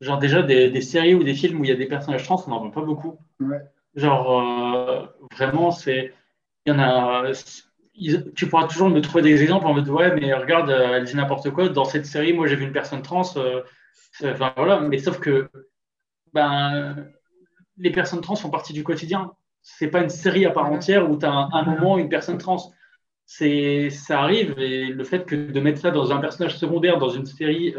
Genre 0.00 0.18
déjà 0.18 0.42
des, 0.42 0.80
séries 0.80 1.14
ou 1.14 1.24
des 1.24 1.34
films 1.34 1.60
où 1.60 1.64
il 1.64 1.70
y 1.70 1.72
a 1.72 1.76
des 1.76 1.86
personnages 1.86 2.22
trans, 2.22 2.42
on 2.46 2.50
n'en 2.50 2.60
voit 2.60 2.70
pas 2.70 2.82
beaucoup. 2.82 3.18
Genre 3.96 4.40
euh, 4.40 5.06
vraiment, 5.36 5.72
c'est 5.72 6.14
il 6.66 6.72
y 6.72 6.72
en 6.72 6.78
a. 6.78 7.32
tu 8.36 8.46
pourras 8.48 8.68
toujours 8.68 8.90
me 8.90 9.00
trouver 9.00 9.22
des 9.22 9.42
exemples 9.42 9.66
en 9.66 9.74
mode 9.74 9.88
ouais, 9.88 10.14
mais 10.14 10.32
regarde, 10.34 10.70
euh, 10.70 10.94
elle 10.94 11.04
dit 11.04 11.16
n'importe 11.16 11.50
quoi. 11.50 11.68
Dans 11.68 11.84
cette 11.84 12.06
série, 12.06 12.32
moi 12.32 12.46
j'ai 12.46 12.54
vu 12.54 12.64
une 12.64 12.72
personne 12.72 13.02
trans. 13.02 13.36
Euh, 13.36 13.62
enfin 14.22 14.52
voilà, 14.56 14.80
mais 14.80 14.98
sauf 14.98 15.18
que 15.18 15.50
ben 16.32 17.08
les 17.76 17.90
personnes 17.90 18.20
trans 18.20 18.36
font 18.36 18.50
partie 18.50 18.72
du 18.72 18.84
quotidien. 18.84 19.32
C'est 19.62 19.88
pas 19.88 20.00
une 20.02 20.10
série 20.10 20.46
à 20.46 20.50
part 20.50 20.70
entière 20.70 21.10
où 21.10 21.18
tu 21.18 21.26
as 21.26 21.32
un, 21.32 21.64
moment 21.64 21.98
une 21.98 22.08
personne 22.08 22.38
trans. 22.38 22.72
C'est 23.26 23.90
ça 23.90 24.20
arrive 24.20 24.58
et 24.58 24.86
le 24.86 25.04
fait 25.04 25.26
que 25.26 25.34
de 25.34 25.60
mettre 25.60 25.80
ça 25.80 25.90
dans 25.90 26.12
un 26.12 26.18
personnage 26.18 26.56
secondaire 26.56 26.98
dans 26.98 27.10
une 27.10 27.26
série 27.26 27.74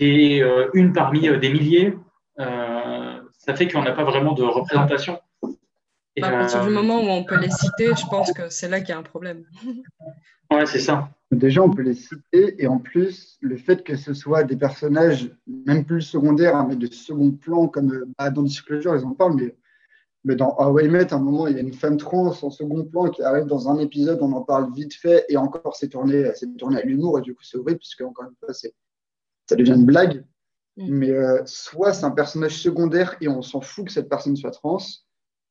qui 0.00 0.32
est 0.36 0.42
euh, 0.42 0.70
une 0.72 0.94
parmi 0.94 1.28
euh, 1.28 1.38
des 1.38 1.50
milliers, 1.50 1.94
euh, 2.38 3.20
ça 3.36 3.54
fait 3.54 3.68
qu'on 3.68 3.82
n'a 3.82 3.92
pas 3.92 4.04
vraiment 4.04 4.32
de 4.32 4.42
représentation. 4.42 5.20
Et 6.16 6.22
à 6.22 6.30
partir 6.30 6.64
du 6.64 6.70
moment 6.70 7.02
où 7.02 7.08
on 7.08 7.22
peut 7.22 7.38
les 7.38 7.50
citer, 7.50 7.88
je 7.88 8.06
pense 8.06 8.32
que 8.32 8.48
c'est 8.48 8.70
là 8.70 8.80
qu'il 8.80 8.90
y 8.90 8.92
a 8.92 8.98
un 8.98 9.02
problème. 9.02 9.44
Ouais, 10.52 10.66
c'est 10.66 10.80
ça. 10.80 11.10
Déjà, 11.30 11.62
on 11.62 11.70
peut 11.70 11.82
les 11.82 11.94
citer, 11.94 12.60
et 12.60 12.66
en 12.66 12.78
plus, 12.78 13.38
le 13.40 13.56
fait 13.56 13.84
que 13.84 13.94
ce 13.94 14.14
soit 14.14 14.42
des 14.42 14.56
personnages, 14.56 15.30
même 15.46 15.84
plus 15.84 16.02
secondaires, 16.02 16.56
hein, 16.56 16.66
mais 16.68 16.74
de 16.74 16.92
second 16.92 17.30
plan, 17.30 17.68
comme 17.68 18.12
bah, 18.18 18.30
dans 18.30 18.42
Disclosure, 18.42 18.96
ils 18.96 19.04
en 19.04 19.12
parlent, 19.12 19.36
mais, 19.36 19.56
mais 20.24 20.34
dans 20.34 20.56
How 20.58 20.80
I 20.80 20.88
Met, 20.88 21.12
à 21.12 21.18
un 21.18 21.20
moment, 21.20 21.46
il 21.46 21.54
y 21.54 21.58
a 21.60 21.62
une 21.62 21.72
femme 21.72 21.98
trans 21.98 22.34
en 22.42 22.50
second 22.50 22.84
plan 22.84 23.10
qui 23.10 23.22
arrive 23.22 23.44
dans 23.44 23.68
un 23.68 23.78
épisode, 23.78 24.18
on 24.22 24.32
en 24.32 24.42
parle 24.42 24.72
vite 24.74 24.94
fait, 24.94 25.24
et 25.28 25.36
encore, 25.36 25.76
c'est 25.76 25.90
tourné, 25.90 26.32
tourné 26.58 26.80
à 26.80 26.84
l'humour, 26.84 27.20
et 27.20 27.22
du 27.22 27.32
coup, 27.32 27.44
c'est 27.44 27.56
horrible, 27.56 27.78
puisque, 27.78 28.00
encore 28.00 28.24
une 28.24 28.34
fois, 28.44 28.52
c'est 28.52 28.74
ça 29.50 29.56
devient 29.56 29.74
une 29.74 29.84
blague. 29.84 30.24
Mm. 30.76 30.86
Mais 30.88 31.10
euh, 31.10 31.42
soit 31.44 31.92
c'est 31.92 32.04
un 32.04 32.12
personnage 32.12 32.56
secondaire 32.62 33.16
et 33.20 33.28
on 33.28 33.42
s'en 33.42 33.60
fout 33.60 33.86
que 33.86 33.92
cette 33.92 34.08
personne 34.08 34.36
soit 34.36 34.52
trans, 34.52 34.78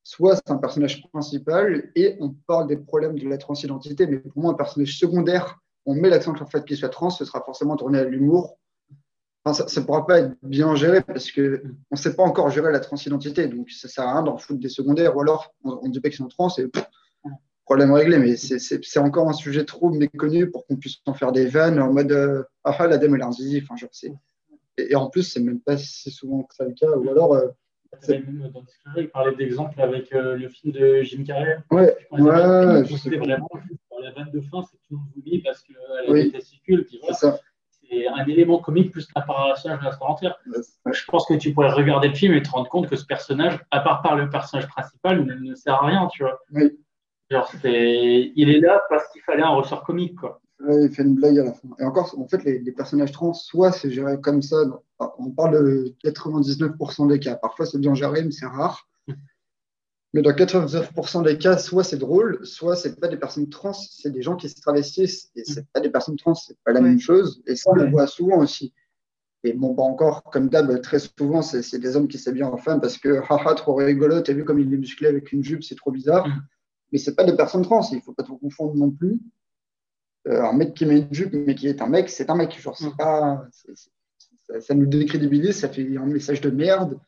soit 0.03 0.35
c'est 0.37 0.51
un 0.51 0.57
personnage 0.57 1.03
principal 1.11 1.91
et 1.95 2.17
on 2.21 2.33
parle 2.47 2.67
des 2.67 2.77
problèmes 2.77 3.19
de 3.19 3.27
la 3.27 3.37
transidentité. 3.37 4.07
Mais 4.07 4.19
pour 4.19 4.41
moi, 4.41 4.51
un 4.51 4.55
personnage 4.55 4.97
secondaire, 4.97 5.59
on 5.85 5.95
met 5.95 6.09
l'accent 6.09 6.33
sur 6.35 6.45
le 6.45 6.49
fait 6.49 6.65
qu'il 6.65 6.77
soit 6.77 6.89
trans, 6.89 7.09
ce 7.09 7.25
sera 7.25 7.41
forcément 7.41 7.75
tourné 7.75 7.99
à 7.99 8.05
l'humour. 8.05 8.57
ça 9.45 9.65
ne 9.65 9.85
pourra 9.85 10.07
pas 10.07 10.19
être 10.19 10.35
bien 10.43 10.73
géré 10.75 11.01
parce 11.01 11.31
qu'on 11.31 11.59
ne 11.91 11.97
sait 11.97 12.15
pas 12.15 12.23
encore 12.23 12.49
gérer 12.49 12.71
la 12.71 12.79
transidentité. 12.79 13.47
Donc 13.47 13.69
ça 13.69 13.89
ne 13.89 13.91
sert 13.91 14.07
à 14.07 14.13
rien 14.13 14.23
d'en 14.23 14.37
foutre 14.37 14.61
des 14.61 14.69
secondaires. 14.69 15.17
Ou 15.17 15.21
alors, 15.21 15.53
on, 15.63 15.89
dit 15.89 15.99
pas 15.99 16.07
qu'ils 16.07 16.19
sont 16.19 16.27
trans 16.29 16.49
et 16.57 16.67
problème 17.69 17.91
réglé, 17.91 18.17
mais 18.17 18.35
c'est 18.35 18.99
encore 18.99 19.29
un 19.29 19.33
sujet 19.33 19.63
trop 19.63 19.91
méconnu 19.91 20.49
pour 20.49 20.65
qu'on 20.65 20.75
puisse 20.75 20.97
en 21.05 21.13
faire 21.13 21.31
des 21.31 21.45
vannes 21.45 21.79
en 21.79 21.93
mode 21.93 22.11
euh, 22.11 22.41
ah, 22.63 22.75
ah 22.79 22.87
la 22.87 22.97
dame 22.97 23.13
elle 23.13 23.21
a 23.21 23.27
un 23.27 23.31
zizi. 23.31 23.61
Enfin, 23.61 23.75
genre, 23.75 23.91
et, 24.79 24.91
et, 24.91 24.95
en 24.95 25.07
plus, 25.07 25.21
c'est 25.21 25.39
même 25.39 25.59
pas 25.59 25.77
si 25.77 26.09
souvent 26.09 26.41
que 26.41 26.55
ça 26.55 26.65
le 26.65 26.73
cas. 26.73 26.89
Ou 26.89 27.07
alors. 27.11 27.35
Euh, 27.35 27.47
il 28.97 29.09
parlait 29.09 29.35
d'exemple 29.35 29.79
avec 29.81 30.11
euh, 30.13 30.35
le 30.35 30.49
film 30.49 30.73
de 30.73 31.01
Jim 31.03 31.23
Carrey. 31.23 31.57
Ouais, 31.69 31.95
ouais, 32.11 32.21
ouais 32.21 33.17
vraiment 33.17 33.47
la 34.01 34.11
vanne 34.11 34.31
de 34.31 34.41
fin, 34.41 34.61
c'est 34.63 34.77
tout 34.77 34.91
le 34.91 34.97
monde 34.97 35.09
oublie 35.17 35.39
parce 35.39 35.61
qu'elle 35.61 35.75
a 35.75 36.11
oui. 36.11 36.23
des 36.25 36.31
testicules. 36.31 36.87
C'est 37.11 38.07
un 38.07 38.25
élément 38.25 38.59
comique 38.59 38.91
plus 38.91 39.05
qu'un 39.07 39.21
personnage 39.21 39.79
de 39.79 39.83
la 39.83 40.03
entière. 40.03 40.39
Je 40.91 41.05
pense 41.07 41.25
que 41.27 41.33
tu 41.35 41.53
pourrais 41.53 41.71
regarder 41.71 42.07
le 42.07 42.15
film 42.15 42.33
et 42.33 42.41
te 42.41 42.49
rendre 42.49 42.69
compte 42.69 42.87
que 42.87 42.95
ce 42.95 43.05
personnage, 43.05 43.59
à 43.71 43.81
part 43.81 44.01
par 44.01 44.15
le 44.15 44.29
personnage 44.29 44.67
principal, 44.67 45.25
ne, 45.25 45.33
ne 45.35 45.55
sert 45.55 45.75
à 45.75 45.85
rien, 45.87 46.07
tu 46.07 46.23
vois. 46.23 46.39
Oui. 46.51 46.79
Genre, 47.29 47.51
il 47.63 48.49
est 48.49 48.59
là 48.59 48.83
parce 48.89 49.07
qu'il 49.11 49.21
fallait 49.21 49.43
un 49.43 49.49
ressort 49.49 49.83
comique, 49.83 50.15
quoi. 50.15 50.41
il 50.67 50.89
fait 50.89 51.03
une 51.03 51.13
blague 51.13 51.37
à 51.37 51.43
la 51.43 51.53
fin. 51.53 51.69
Et 51.79 51.83
encore, 51.83 52.15
en 52.17 52.27
fait, 52.27 52.43
les, 52.43 52.71
personnages 52.71 53.11
trans, 53.11 53.33
soit 53.33 53.71
c'est 53.71 53.91
géré 53.91 54.19
comme 54.19 54.41
ça, 54.41 54.57
on 54.97 55.29
parle 55.29 55.63
de 55.63 55.95
99% 56.03 57.07
des 57.07 57.19
cas. 57.19 57.35
Parfois, 57.35 57.67
c'est 57.67 57.77
bien 57.77 57.93
géré, 57.93 58.23
mais 58.23 58.31
c'est 58.31 58.47
rare. 58.47 58.87
Mais 60.15 60.23
dans 60.23 60.31
99% 60.31 61.23
des 61.23 61.37
cas, 61.37 61.59
soit 61.59 61.83
c'est 61.83 61.99
drôle, 61.99 62.43
soit 62.43 62.75
c'est 62.75 62.99
pas 62.99 63.07
des 63.07 63.17
personnes 63.17 63.47
trans, 63.47 63.73
c'est 63.73 64.09
des 64.09 64.23
gens 64.23 64.35
qui 64.35 64.49
se 64.49 64.59
travestissent. 64.59 65.29
Et 65.35 65.43
c'est 65.43 65.67
pas 65.71 65.81
des 65.81 65.91
personnes 65.91 66.15
trans, 66.15 66.33
c'est 66.33 66.57
pas 66.65 66.71
la 66.71 66.81
même 66.81 66.99
chose. 66.99 67.43
Et 67.45 67.55
ça, 67.55 67.69
on 67.69 67.75
le 67.75 67.91
voit 67.91 68.07
souvent 68.07 68.39
aussi. 68.39 68.73
Et 69.43 69.53
bon, 69.53 69.75
pas 69.75 69.83
encore, 69.83 70.23
comme 70.23 70.49
d'hab, 70.49 70.81
très 70.81 70.97
souvent, 70.97 71.43
c'est 71.43 71.77
des 71.77 71.95
hommes 71.95 72.07
qui 72.07 72.17
s'habillent 72.17 72.41
en 72.41 72.57
femmes 72.57 72.81
parce 72.81 72.97
que, 72.97 73.21
haha, 73.29 73.53
trop 73.53 73.75
rigolo, 73.75 74.19
t'as 74.21 74.33
vu 74.33 74.43
comme 74.43 74.59
il 74.59 74.73
est 74.73 74.77
musclé 74.77 75.07
avec 75.07 75.31
une 75.31 75.43
jupe, 75.43 75.63
c'est 75.63 75.75
trop 75.75 75.91
bizarre. 75.91 76.27
Mais 76.91 76.97
c'est 76.97 77.15
pas 77.15 77.23
des 77.23 77.35
personnes 77.35 77.61
trans, 77.61 77.81
il 77.91 78.01
faut 78.01 78.13
pas 78.13 78.23
trop 78.23 78.37
confondre 78.37 78.75
non 78.75 78.91
plus. 78.91 79.19
Euh, 80.27 80.43
un 80.43 80.53
mec 80.53 80.73
qui 80.73 80.85
met 80.85 80.99
une 80.99 81.13
jupe, 81.13 81.33
mais 81.33 81.55
qui 81.55 81.67
est 81.67 81.81
un 81.81 81.87
mec, 81.87 82.09
c'est 82.09 82.29
un 82.29 82.35
mec. 82.35 82.59
Genre, 82.59 82.77
c'est 82.77 82.87
mm. 82.87 82.97
pas, 82.97 83.45
ça, 84.59 84.73
nous 84.73 84.85
décrédibilise, 84.85 85.59
ça 85.59 85.69
fait 85.69 85.97
un 85.97 86.05
message 86.05 86.41
de 86.41 86.49
merde, 86.49 86.99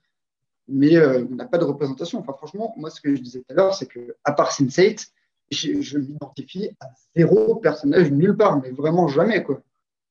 mais 0.67 0.95
euh, 0.95 1.25
on 1.29 1.35
n'a 1.35 1.45
pas 1.45 1.57
de 1.57 1.65
représentation. 1.65 2.19
Enfin, 2.19 2.33
franchement, 2.33 2.73
moi, 2.77 2.89
ce 2.89 3.01
que 3.01 3.15
je 3.15 3.21
disais 3.21 3.39
tout 3.39 3.51
à 3.51 3.53
l'heure, 3.53 3.73
c'est 3.73 3.87
que, 3.87 4.15
à 4.23 4.31
part 4.31 4.51
Sense8, 4.51 5.09
je, 5.51 5.81
je 5.81 5.97
m'identifie 5.97 6.69
à 6.79 6.87
zéro 7.15 7.55
personnage 7.55 8.11
nulle 8.11 8.37
part, 8.37 8.61
mais 8.61 8.71
vraiment 8.71 9.07
jamais, 9.07 9.43
quoi. 9.43 9.61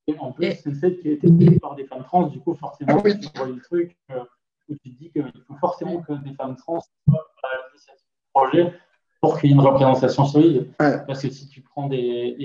Et 0.07 0.17
en 0.19 0.33
plus, 0.33 0.49
Sense8 0.49 1.01
qui 1.01 1.09
a 1.09 1.13
été 1.13 1.27
écrit 1.27 1.59
par 1.59 1.77
des 1.77 1.87
femmes 1.87 2.05
trans, 2.05 2.27
du 2.27 2.41
coup, 2.41 2.55
forcément, 2.55 2.97
ah, 2.99 3.03
oui. 3.03 3.19
tu 3.19 3.29
vois 3.35 3.47
le 3.47 3.61
truc 3.61 3.97
euh, 4.11 4.25
où 4.69 4.75
tu 4.75 4.93
te 4.93 4.99
dis 4.99 5.11
qu'il 5.11 5.25
faut 5.47 5.57
forcément 5.57 6.03
que 6.03 6.13
des 6.23 6.35
femmes 6.35 6.57
trans 6.57 6.81
soient 6.81 7.27
à 7.43 7.69
l'initiative 7.69 8.05
du 8.07 8.31
projet 8.35 8.75
pour 9.21 9.39
qu'il 9.39 9.51
y 9.51 9.53
ait 9.53 9.55
une 9.55 9.61
représentation 9.61 10.25
solide. 10.25 10.73
Parce 10.79 11.23
que 11.23 11.31
si 11.31 11.49
tu 11.49 11.61
prends 11.61 11.87
des. 11.89 12.37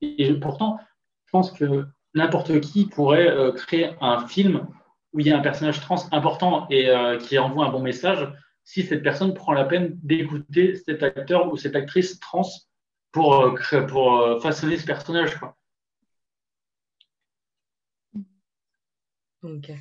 Et, 0.00 0.34
pourtant, 0.34 0.78
je 1.26 1.30
pense 1.32 1.50
que 1.50 1.86
n'importe 2.14 2.60
qui 2.60 2.86
pourrait 2.86 3.28
euh, 3.28 3.52
créer 3.52 3.90
un 4.00 4.26
film 4.26 4.66
où 5.12 5.20
il 5.20 5.26
y 5.26 5.32
a 5.32 5.38
un 5.38 5.42
personnage 5.42 5.80
trans 5.80 6.08
important 6.12 6.68
et 6.70 6.88
euh, 6.88 7.18
qui 7.18 7.38
envoie 7.38 7.66
un 7.66 7.70
bon 7.70 7.80
message 7.80 8.32
si 8.64 8.84
cette 8.84 9.02
personne 9.02 9.34
prend 9.34 9.52
la 9.52 9.64
peine 9.64 9.98
d'écouter 10.02 10.76
cet 10.76 11.02
acteur 11.02 11.52
ou 11.52 11.56
cette 11.56 11.74
actrice 11.74 12.20
trans 12.20 12.48
pour, 13.10 13.34
euh, 13.34 13.86
pour 13.86 14.40
façonner 14.40 14.76
ce 14.76 14.86
personnage. 14.86 15.36
Quoi. 15.36 15.56
Ok. 19.42 19.72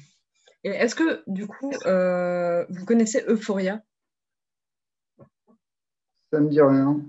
Est-ce 0.63 0.96
que, 0.96 1.24
du 1.27 1.46
coup, 1.46 1.72
vous 1.72 2.86
connaissez 2.86 3.24
Euphoria? 3.27 3.82
Ça 6.31 6.39
me 6.39 6.50
dit 6.50 6.62
rien. 6.62 7.01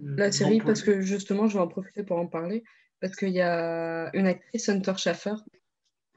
La 0.00 0.32
série, 0.32 0.60
parce 0.60 0.82
que 0.82 1.00
justement, 1.00 1.46
je 1.46 1.54
vais 1.54 1.62
en 1.62 1.68
profiter 1.68 2.02
pour 2.02 2.18
en 2.18 2.26
parler, 2.26 2.64
parce 3.00 3.14
qu'il 3.14 3.30
y 3.30 3.40
a 3.40 4.10
une 4.14 4.26
actrice, 4.26 4.68
Hunter 4.68 4.94
Schaffer, 4.96 5.34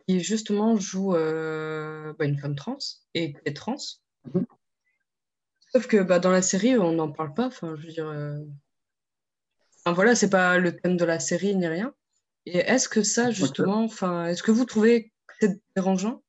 qui 0.07 0.21
justement 0.21 0.77
joue 0.77 1.15
euh, 1.15 2.13
bah, 2.17 2.25
une 2.25 2.37
femme 2.37 2.55
trans 2.55 2.77
et 3.13 3.33
qui 3.33 3.39
est 3.45 3.55
trans. 3.55 3.77
Mhm. 4.33 4.45
Sauf 5.73 5.87
que 5.87 6.01
bah, 6.01 6.19
dans 6.19 6.31
la 6.31 6.41
série, 6.41 6.77
on 6.77 6.93
n'en 6.93 7.11
parle 7.11 7.33
pas. 7.33 7.47
Enfin, 7.47 7.75
je 7.75 7.85
veux 7.85 7.93
dire, 7.93 8.07
euh, 8.07 8.39
voilà, 9.85 10.15
c'est 10.15 10.29
pas 10.29 10.57
le 10.57 10.75
thème 10.75 10.97
de 10.97 11.05
la 11.05 11.19
série 11.19 11.55
ni 11.55 11.67
rien. 11.67 11.93
Et 12.45 12.57
est-ce 12.59 12.87
que 12.87 13.03
ça, 13.03 13.31
justement, 13.31 13.83
enfin, 13.83 14.27
est-ce 14.27 14.41
que 14.41 14.51
vous 14.51 14.65
trouvez 14.65 15.11
que 15.27 15.33
c'est 15.41 15.61
dérangeant? 15.75 16.23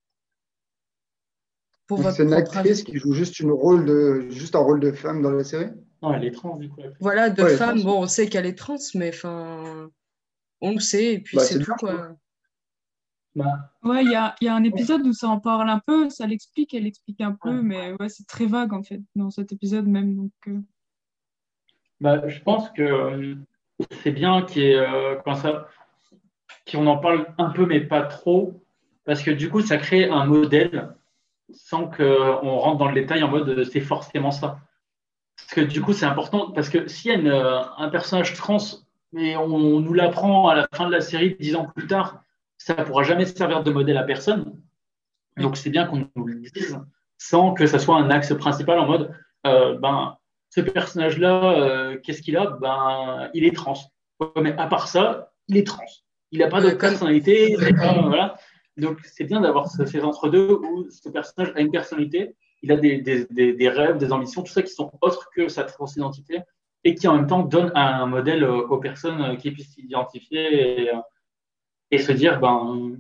C'est 1.89 2.25
une 2.25 2.35
actrice 2.35 2.83
qui 2.83 2.99
joue 2.99 3.15
juste, 3.15 3.41
une 3.41 3.53
rôle 3.53 3.87
de, 3.87 4.27
juste 4.29 4.55
un 4.55 4.59
rôle 4.59 4.81
de 4.81 4.93
femme 4.93 5.23
dans 5.23 5.31
la 5.31 5.45
série? 5.45 5.71
Non, 6.03 6.15
elle 6.15 6.25
est 6.25 6.31
trans, 6.31 6.57
du 6.57 6.69
coup. 6.69 6.81
Voilà, 7.01 7.31
de 7.31 7.45
femme, 7.45 7.83
bon, 7.83 8.03
on 8.03 8.07
sait 8.07 8.29
qu'elle 8.29 8.47
est 8.47 8.57
trans, 8.57 8.77
mais 8.95 9.11
enfin, 9.11 9.91
on 10.61 10.73
le 10.73 10.81
sait, 10.81 11.15
et 11.15 11.19
puis 11.19 11.37
bah, 11.37 11.43
c'est 11.43 11.59
tout, 11.59 11.73
quoi. 11.79 12.17
Bah. 13.35 13.73
Ouais, 13.83 14.05
il 14.05 14.11
y 14.11 14.15
a, 14.15 14.35
y 14.41 14.49
a, 14.49 14.55
un 14.55 14.65
épisode 14.65 15.07
où 15.07 15.13
ça 15.13 15.29
en 15.29 15.39
parle 15.39 15.69
un 15.69 15.81
peu, 15.81 16.09
ça 16.11 16.27
l'explique, 16.27 16.75
elle 16.75 16.87
explique 16.87 17.21
un 17.21 17.37
peu, 17.41 17.63
mais 17.63 17.93
ouais, 17.93 18.09
c'est 18.09 18.27
très 18.27 18.47
vague, 18.47 18.73
en 18.73 18.83
fait, 18.83 19.01
dans 19.15 19.31
cet 19.31 19.53
épisode 19.53 19.87
même, 19.87 20.17
donc... 20.17 20.33
Euh. 20.49 20.61
Bah, 22.01 22.29
je 22.29 22.41
pense 22.41 22.71
que 22.71 22.83
euh, 22.83 23.35
c'est 24.03 24.13
bien 24.13 24.47
euh, 24.57 25.35
ça, 25.35 25.69
qu'on 26.71 26.87
en 26.87 26.99
parle 26.99 27.27
un 27.39 27.51
peu, 27.51 27.67
mais 27.67 27.81
pas 27.81 28.03
trop, 28.03 28.63
parce 29.05 29.23
que 29.23 29.31
du 29.31 29.51
coup, 29.51 29.61
ça 29.61 29.79
crée 29.79 30.09
un 30.09 30.25
modèle 30.27 30.95
sans 31.51 31.89
qu'on 31.89 32.59
rentre 32.59 32.79
dans 32.79 32.89
le 32.89 32.95
détail 32.95 33.23
en 33.23 33.29
mode 33.29 33.65
c'est 33.65 33.81
forcément 33.81 34.31
ça. 34.31 34.61
Parce 35.39 35.55
que 35.55 35.61
du 35.63 35.81
coup, 35.81 35.93
c'est 35.93 36.07
important, 36.07 36.51
parce 36.53 36.69
que 36.69 36.89
s'il 36.89 37.11
y 37.11 37.15
a 37.15 37.19
euh, 37.19 37.63
un 37.79 37.89
personnage 37.89 38.35
trans, 38.35 38.59
mais 39.13 39.37
on, 39.37 39.81
nous 39.81 39.95
l'apprend 39.95 40.49
à 40.49 40.55
la 40.55 40.69
fin 40.75 40.87
de 40.87 40.93
la 40.93 41.01
série, 41.01 41.37
dix 41.41 41.57
ans 41.57 41.67
plus 41.75 41.87
tard, 41.87 42.23
ça 42.59 42.75
ne 42.77 42.83
pourra 42.85 43.03
jamais 43.03 43.25
servir 43.25 43.63
de 43.63 43.71
modèle 43.71 43.97
à 43.97 44.03
personne. 44.03 44.61
Donc, 45.37 45.57
c'est 45.57 45.71
bien 45.71 45.87
qu'on 45.87 46.09
nous 46.15 46.27
le 46.27 46.35
dise 46.35 46.79
sans 47.17 47.55
que 47.55 47.67
ça 47.67 47.79
soit 47.79 47.97
un 47.97 48.11
axe 48.11 48.35
principal 48.35 48.79
en 48.79 48.87
mode 48.87 49.15
ben, 49.45 50.19
ce 50.51 50.61
personnage-là, 50.61 51.61
euh, 51.61 51.99
qu'est-ce 52.03 52.23
qu'il 52.23 52.37
a? 52.37 52.47
Ben, 52.61 53.31
Il 53.35 53.45
est 53.45 53.55
trans. 53.55 53.79
mais 54.37 54.57
à 54.59 54.67
part 54.67 54.89
ça, 54.89 55.33
il 55.49 55.57
est 55.57 55.67
trans. 55.67 55.85
Il 56.31 56.41
n'a 56.41 56.49
pas 56.49 56.61
de 56.61 56.71
personnalité. 56.71 57.57
voilà. 57.57 58.37
Donc, 58.77 58.99
c'est 59.05 59.25
bien 59.25 59.41
d'avoir 59.41 59.69
ces 59.69 60.03
entre-deux 60.03 60.51
où 60.51 60.89
ce 60.91 61.09
personnage 61.09 61.53
a 61.57 61.61
une 61.61 61.71
personnalité, 61.71 62.37
il 62.63 62.73
a 62.73 62.77
des, 62.77 62.99
des, 62.99 63.53
des, 63.55 63.69
rêves, 63.69 63.99
des 63.99 64.13
ambitions, 64.13 64.43
tout 64.43 64.53
ça 64.53 64.63
qui 64.63 64.73
sont 64.73 64.91
autres 65.01 65.31
que 65.35 65.49
sa 65.49 65.65
transidentité 65.65 66.41
et 66.85 66.95
qui 66.95 67.09
en 67.09 67.17
même 67.17 67.27
temps 67.27 67.43
donne 67.43 67.73
un 67.75 68.07
modèle 68.07 68.45
aux 68.45 68.79
personnes 68.79 69.37
qui 69.37 69.51
puissent 69.51 69.75
s'identifier 69.75 70.83
et, 70.83 70.93
et, 71.91 71.99
se 71.99 72.13
dire 72.13 72.41
ben, 72.41 72.97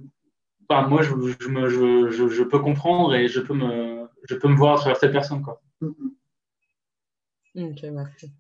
ben 0.68 0.82
moi, 0.82 1.02
je, 1.02 1.10
je, 1.40 1.48
me, 1.48 1.68
je, 1.68 2.28
je, 2.28 2.42
peux 2.42 2.58
comprendre 2.58 3.14
et 3.14 3.28
je 3.28 3.40
peux 3.40 3.54
me, 3.54 4.08
je 4.28 4.34
peux 4.34 4.48
me 4.48 4.56
voir 4.56 4.74
à 4.74 4.76
travers 4.78 4.96
cette 4.96 5.12
personne. 5.12 5.42
Quoi. 5.42 5.60
Mm-hmm. 5.82 7.72
Ok, 7.72 7.82
merci. 7.92 8.32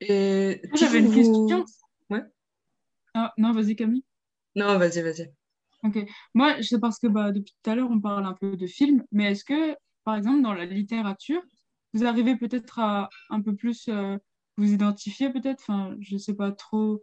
Et 0.00 0.60
j'avais 0.74 0.98
une 1.00 1.14
question. 1.14 1.64
Ouais. 2.10 2.22
Ah, 3.14 3.32
non, 3.38 3.52
vas-y 3.52 3.74
Camille. 3.74 4.04
Non, 4.54 4.78
vas-y, 4.78 5.02
vas-y. 5.02 5.32
Ok. 5.84 5.98
Moi, 6.34 6.62
c'est 6.62 6.80
parce 6.80 6.98
que 6.98 7.06
bah, 7.06 7.30
depuis 7.32 7.54
tout 7.62 7.70
à 7.70 7.74
l'heure, 7.74 7.90
on 7.90 8.00
parle 8.00 8.24
un 8.26 8.32
peu 8.34 8.56
de 8.56 8.66
films, 8.66 9.04
mais 9.12 9.32
est-ce 9.32 9.44
que, 9.44 9.76
par 10.04 10.16
exemple, 10.16 10.42
dans 10.42 10.54
la 10.54 10.64
littérature, 10.64 11.42
vous 11.92 12.04
arrivez 12.06 12.36
peut-être 12.36 12.78
à 12.78 13.10
un 13.30 13.42
peu 13.42 13.54
plus 13.54 13.88
euh, 13.88 14.16
vous 14.56 14.72
identifier, 14.72 15.30
peut-être? 15.30 15.60
Enfin, 15.68 15.94
je 16.00 16.14
ne 16.14 16.18
sais 16.18 16.34
pas 16.34 16.52
trop 16.52 17.02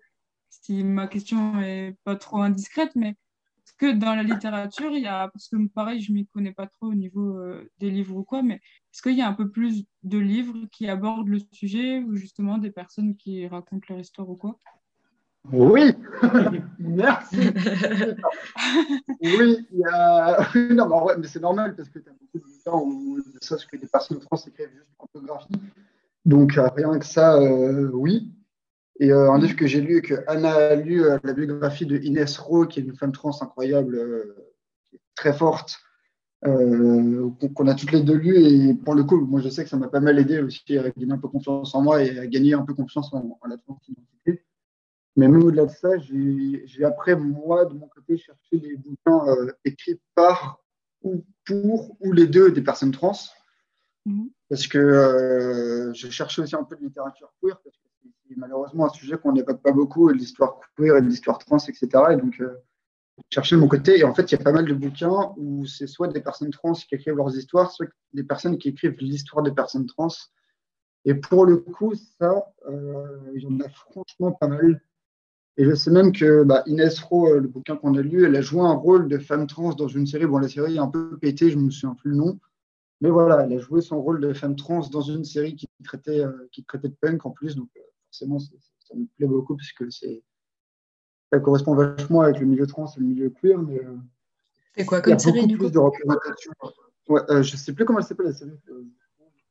si 0.50 0.84
ma 0.84 1.08
question 1.08 1.62
est 1.62 1.96
pas 2.04 2.16
trop 2.16 2.42
indiscrète, 2.42 2.92
mais 2.96 3.10
est-ce 3.12 3.74
que 3.78 3.92
dans 3.92 4.16
la 4.16 4.24
littérature, 4.24 4.92
il 4.92 5.04
y 5.04 5.08
a, 5.08 5.30
parce 5.30 5.48
que 5.48 5.58
pareil, 5.70 6.02
je 6.02 6.12
ne 6.12 6.18
m'y 6.18 6.28
connais 6.28 6.54
pas 6.54 6.66
trop 6.68 6.88
au 6.88 6.96
niveau 6.96 7.38
euh, 7.38 7.70
des 7.80 7.92
livres 7.92 8.18
ou 8.18 8.24
quoi, 8.24 8.42
mais 8.42 8.56
est-ce 8.56 9.02
qu'il 9.04 9.16
y 9.16 9.22
a 9.22 9.28
un 9.28 9.34
peu 9.34 9.52
plus 9.52 9.86
de 10.04 10.18
livres 10.18 10.66
qui 10.72 10.88
abordent 10.90 11.28
le 11.30 11.40
sujet 11.54 12.00
ou 12.00 12.16
justement 12.16 12.58
des 12.58 12.72
personnes 12.72 13.16
qui 13.16 13.48
racontent 13.48 13.86
leur 13.90 14.00
histoire 14.00 14.30
ou 14.30 14.36
quoi? 14.36 14.60
Oui, 15.52 15.94
merci. 16.80 17.38
oui, 19.22 19.68
il 19.72 19.80
y 19.80 19.86
a. 19.86 20.48
non, 20.56 20.88
mais, 20.88 21.02
ouais, 21.02 21.18
mais 21.18 21.28
c'est 21.28 21.40
normal 21.40 21.76
parce 21.76 21.90
que 21.90 22.00
tu 22.00 22.10
as 22.10 22.14
beaucoup 22.14 22.48
de 22.48 22.54
gens 22.64 22.84
où 22.86 23.20
ça, 23.42 23.58
ce 23.58 23.66
que 23.66 23.76
des 23.76 23.88
personnes 23.88 24.20
trans 24.20 24.38
écrivent 24.38 24.70
juste 24.70 24.88
en 25.00 25.08
photographie. 25.08 25.54
Donc, 26.26 26.58
euh, 26.58 26.70
rien 26.76 26.98
que 27.00 27.06
ça, 27.06 27.36
euh, 27.42 27.90
oui. 27.94 28.32
Et 29.00 29.12
euh, 29.12 29.32
un 29.32 29.40
livre 29.40 29.56
que 29.56 29.66
j'ai 29.66 29.82
lu, 29.82 30.02
que 30.04 30.24
Anna 30.28 30.54
a 30.54 30.76
lu, 30.76 31.04
la 31.24 31.34
biographie 31.34 31.88
de 31.88 31.98
Inès 31.98 32.38
Rowe, 32.38 32.68
qui 32.68 32.80
est 32.80 32.84
une 32.84 32.96
femme 32.96 33.12
trans 33.12 33.42
incroyable, 33.42 34.00
très 35.16 35.34
forte, 35.34 35.80
euh, 36.46 37.30
qu'on 37.54 37.68
a 37.68 37.76
toutes 37.76 37.92
les 37.92 38.02
deux 38.02 38.16
lues. 38.16 38.38
Et 38.38 38.74
pour 38.74 38.96
le 38.96 39.04
coup, 39.04 39.20
moi, 39.26 39.42
je 39.42 39.50
sais 39.50 39.64
que 39.64 39.70
ça 39.70 39.78
m'a 39.78 39.88
pas 39.88 40.00
mal 40.00 40.18
aidé 40.18 40.40
aussi 40.40 40.78
à 40.78 40.90
gagner 40.90 41.14
un 41.14 41.18
peu 41.18 41.28
confiance 41.28 41.76
en 41.76 41.82
moi 41.82 42.04
et 42.04 42.18
à 42.18 42.28
gagner 42.28 42.54
un 42.54 42.64
peu 42.64 42.74
confiance 42.74 43.14
en, 43.14 43.38
la 43.48 43.58
transidentité. 43.58 44.11
Mais 45.16 45.28
même 45.28 45.44
au-delà 45.44 45.66
de 45.66 45.72
ça, 45.72 45.98
j'ai 45.98 46.86
après, 46.86 47.16
moi, 47.16 47.66
de 47.66 47.74
mon 47.74 47.88
côté, 47.88 48.18
cherché 48.18 48.60
des 48.60 48.78
bouquins 48.78 49.28
euh, 49.28 49.52
écrits 49.66 50.00
par 50.16 50.64
ou 51.04 51.26
pour 51.46 51.98
ou 52.00 52.12
les 52.14 52.28
deux 52.28 52.52
des 52.52 52.62
personnes 52.62 52.92
trans. 52.92 53.18
Mhm. 54.06 54.30
Parce 54.50 54.68
que 54.68 54.78
euh, 54.78 55.94
je 55.94 56.10
cherchais 56.10 56.42
aussi 56.42 56.56
un 56.56 56.64
peu 56.64 56.76
de 56.76 56.82
littérature 56.82 57.34
queer, 57.42 57.60
parce 57.62 57.78
que 57.78 57.88
c'est 58.28 58.38
malheureusement 58.38 58.86
un 58.86 58.90
sujet 58.90 59.18
qu'on 59.18 59.34
n'évoque 59.34 59.62
pas 59.62 59.72
beaucoup, 59.72 60.10
l'histoire 60.10 60.60
queer 60.78 60.98
et 60.98 61.02
l'histoire 61.02 61.38
trans, 61.40 61.58
etc. 61.58 61.88
Et 62.12 62.16
donc, 62.16 62.42
chercher 63.30 63.56
de 63.56 63.62
mon 63.62 63.68
côté. 63.68 64.00
Et 64.00 64.04
en 64.04 64.14
fait, 64.14 64.32
il 64.32 64.38
y 64.38 64.42
a 64.42 64.44
pas 64.44 64.52
mal 64.52 64.66
de 64.66 64.74
bouquins 64.74 65.34
où 65.38 65.66
c'est 65.66 65.88
soit 65.88 66.08
des 66.08 66.22
personnes 66.22 66.52
trans 66.52 66.74
qui 66.74 66.96
écrivent 66.96 67.16
leurs 67.16 67.36
histoires, 67.36 67.72
soit 67.72 67.88
des 68.14 68.24
personnes 68.24 68.58
qui 68.58 68.70
écrivent 68.70 68.98
l'histoire 69.00 69.44
des 69.44 69.52
personnes 69.52 69.86
trans. 69.86 70.10
Et 71.06 71.16
pour 71.16 71.46
le 71.46 71.58
coup, 71.58 71.94
ça, 71.96 72.54
euh, 72.68 73.32
il 73.36 73.44
y 73.44 73.48
en 73.48 73.60
a 73.60 73.70
franchement 73.70 74.32
pas 74.32 74.48
mal. 74.48 74.82
Et 75.58 75.66
je 75.66 75.76
sais 75.76 75.92
même 75.92 76.12
que 76.12 76.44
bah, 76.44 76.64
Inès 76.66 77.00
Rowe, 77.00 77.28
euh, 77.28 77.40
le 77.40 77.48
bouquin 77.48 77.76
qu'on 77.76 77.96
a 77.96 78.02
lu, 78.02 78.26
elle 78.26 78.36
a 78.36 78.42
joué 78.42 78.62
un 78.62 78.74
rôle 78.74 79.08
de 79.08 79.18
femme 79.18 79.48
trans 79.48 79.74
dans 79.74 79.88
une 79.88 80.08
série. 80.08 80.26
Bon, 80.26 80.38
la 80.38 80.48
série 80.48 80.76
est 80.76 80.80
un 80.80 80.88
peu 80.88 81.18
pétée, 81.18 81.50
je 81.52 81.58
ne 81.58 81.64
me 81.64 81.70
souviens 81.70 81.96
plus 81.96 82.12
le 82.12 82.18
nom. 82.18 82.40
Mais 83.02 83.10
voilà, 83.10 83.44
elle 83.44 83.54
a 83.54 83.60
joué 83.60 83.82
son 83.82 84.02
rôle 84.02 84.22
de 84.22 84.34
femme 84.34 84.56
trans 84.56 84.88
dans 84.90 85.02
une 85.02 85.26
série 85.26 85.56
qui 85.56 85.68
traitait, 85.84 86.22
euh, 86.22 86.48
qui 86.52 86.64
traitait 86.64 86.90
de 86.90 86.96
punk 87.00 87.26
en 87.26 87.32
plus. 87.32 87.56
Donc, 87.56 87.70
forcément, 88.06 88.40
ça 88.40 88.96
me 88.96 89.06
plaît 89.18 89.28
beaucoup 89.28 89.56
puisque 89.56 89.84
ça 89.92 91.40
correspond 91.40 91.76
vachement 91.76 92.22
avec 92.22 92.40
le 92.40 92.46
milieu 92.46 92.68
trans 92.68 92.86
et 92.86 93.00
le 93.00 93.06
milieu 93.06 93.30
queer. 93.30 93.60
Mais, 93.60 93.80
euh, 93.80 93.98
c'est 94.78 94.86
quoi 94.86 95.02
comme 95.02 95.20
série 95.20 95.48
du 95.48 95.58
plus 95.58 95.72
de 95.72 95.80
représentation. 95.80 96.52
Ouais, 97.10 97.22
euh, 97.30 97.44
je 97.44 97.54
ne 97.54 97.58
sais 97.58 97.74
plus 97.74 97.86
comment 97.86 98.00
elle 98.00 98.06
s'appelle 98.06 98.28
la 98.28 98.34
série. 98.34 98.52
Euh, 98.70 98.84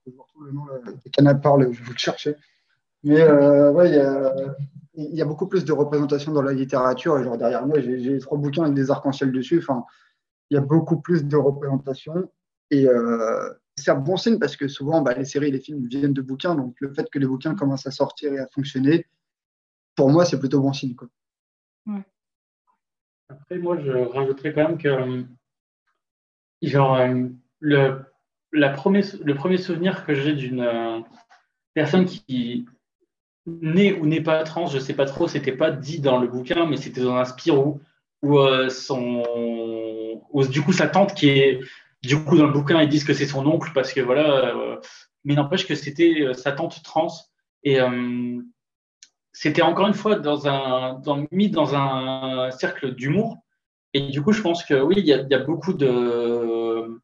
je 0.06 0.12
retrouve 0.16 0.46
le 0.46 0.52
nom 0.52 0.64
de 0.64 1.10
Canal 1.10 1.40
Parle, 1.40 1.72
je 1.72 1.78
vais 1.78 1.84
vous 1.84 1.92
le 1.92 1.98
chercher. 1.98 2.36
Mais 3.02 3.22
ouais, 3.22 3.90
il 3.90 3.94
y 3.94 3.98
a, 3.98 4.34
y 4.94 5.22
a, 5.22 5.24
beaucoup 5.24 5.46
plus 5.46 5.64
de 5.64 5.72
représentation 5.72 6.32
dans 6.32 6.42
la 6.42 6.52
littérature. 6.52 7.18
Et 7.18 7.24
genre 7.24 7.38
derrière 7.38 7.66
moi, 7.66 7.80
j'ai 7.80 8.18
trois 8.18 8.38
bouquins 8.38 8.62
avec 8.64 8.74
des 8.74 8.90
arcs-en-ciel 8.90 9.32
dessus. 9.32 9.58
Enfin, 9.58 9.84
il 10.50 10.54
y 10.54 10.58
a 10.58 10.60
beaucoup 10.60 11.00
plus 11.00 11.24
de 11.24 11.36
représentation. 11.36 12.30
Et 12.70 12.86
c'est 13.76 13.90
un 13.90 13.98
bon 13.98 14.16
signe 14.16 14.38
parce 14.38 14.56
que 14.56 14.68
souvent, 14.68 15.00
bah, 15.02 15.14
les 15.14 15.24
séries 15.24 15.48
et 15.48 15.52
les 15.52 15.60
films 15.60 15.86
viennent 15.86 16.12
de 16.12 16.22
bouquins. 16.22 16.54
Donc 16.54 16.74
le 16.80 16.92
fait 16.92 17.08
que 17.10 17.18
les 17.18 17.26
bouquins 17.26 17.54
commencent 17.54 17.86
à 17.86 17.90
sortir 17.90 18.32
et 18.32 18.38
à 18.38 18.46
fonctionner, 18.48 19.06
pour 19.96 20.10
moi, 20.10 20.24
c'est 20.24 20.38
plutôt 20.38 20.60
bon 20.60 20.72
signe. 20.72 20.94
Quoi. 20.94 21.08
Après, 23.28 23.58
moi, 23.58 23.78
je 23.80 23.90
rajouterais 23.90 24.52
quand 24.52 24.68
même 24.68 24.78
que, 24.78 25.24
genre, 26.62 26.96
euh, 26.96 27.28
le, 27.60 28.00
la 28.52 28.70
premier, 28.70 29.02
le 29.22 29.34
premier 29.34 29.56
souvenir 29.56 30.04
que 30.04 30.14
j'ai 30.14 30.32
d'une 30.34 30.60
euh, 30.60 31.00
personne 31.74 32.06
qui 32.06 32.66
n'est 33.62 33.92
ou 33.94 34.06
n'est 34.06 34.20
pas 34.20 34.42
trans, 34.44 34.66
je 34.66 34.78
sais 34.78 34.94
pas 34.94 35.06
trop, 35.06 35.28
c'était 35.28 35.52
pas 35.52 35.70
dit 35.70 36.00
dans 36.00 36.18
le 36.18 36.28
bouquin, 36.28 36.66
mais 36.66 36.76
c'était 36.76 37.02
dans 37.02 37.16
un 37.16 37.24
Spirou 37.24 37.80
où 38.22 38.38
euh, 38.38 38.68
son, 38.68 39.22
du 40.50 40.62
coup 40.62 40.72
sa 40.72 40.88
tante 40.88 41.14
qui 41.14 41.30
est, 41.30 41.60
du 42.02 42.22
coup 42.22 42.36
dans 42.36 42.46
le 42.46 42.52
bouquin 42.52 42.82
ils 42.82 42.88
disent 42.88 43.04
que 43.04 43.14
c'est 43.14 43.26
son 43.26 43.46
oncle 43.46 43.70
parce 43.74 43.92
que 43.92 44.00
voilà, 44.00 44.54
mais 45.24 45.34
n'empêche 45.34 45.66
que 45.66 45.74
c'était 45.74 46.32
sa 46.34 46.52
tante 46.52 46.82
trans 46.82 47.08
et 47.64 47.78
c'était 49.32 49.62
encore 49.62 49.86
une 49.86 49.94
fois 49.94 50.20
mis 51.30 51.50
dans 51.50 51.74
un 51.74 52.50
cercle 52.50 52.94
d'humour. 52.94 53.38
Et 53.92 54.08
du 54.08 54.22
coup, 54.22 54.32
je 54.32 54.42
pense 54.42 54.64
que 54.64 54.74
oui, 54.74 54.96
il 54.98 55.06
y 55.06 55.12
a, 55.12 55.38
beaucoup 55.38 55.72
de, 55.72 57.00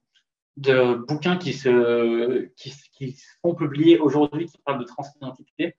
bouquins 1.09 1.37
qui 1.37 1.53
se, 1.53 2.49
qui 2.57 3.17
sont 3.43 3.55
publiés 3.55 3.99
aujourd'hui 3.99 4.47
qui 4.47 4.59
parlent 4.59 4.81
de 4.81 4.85
transidentité. 4.85 5.77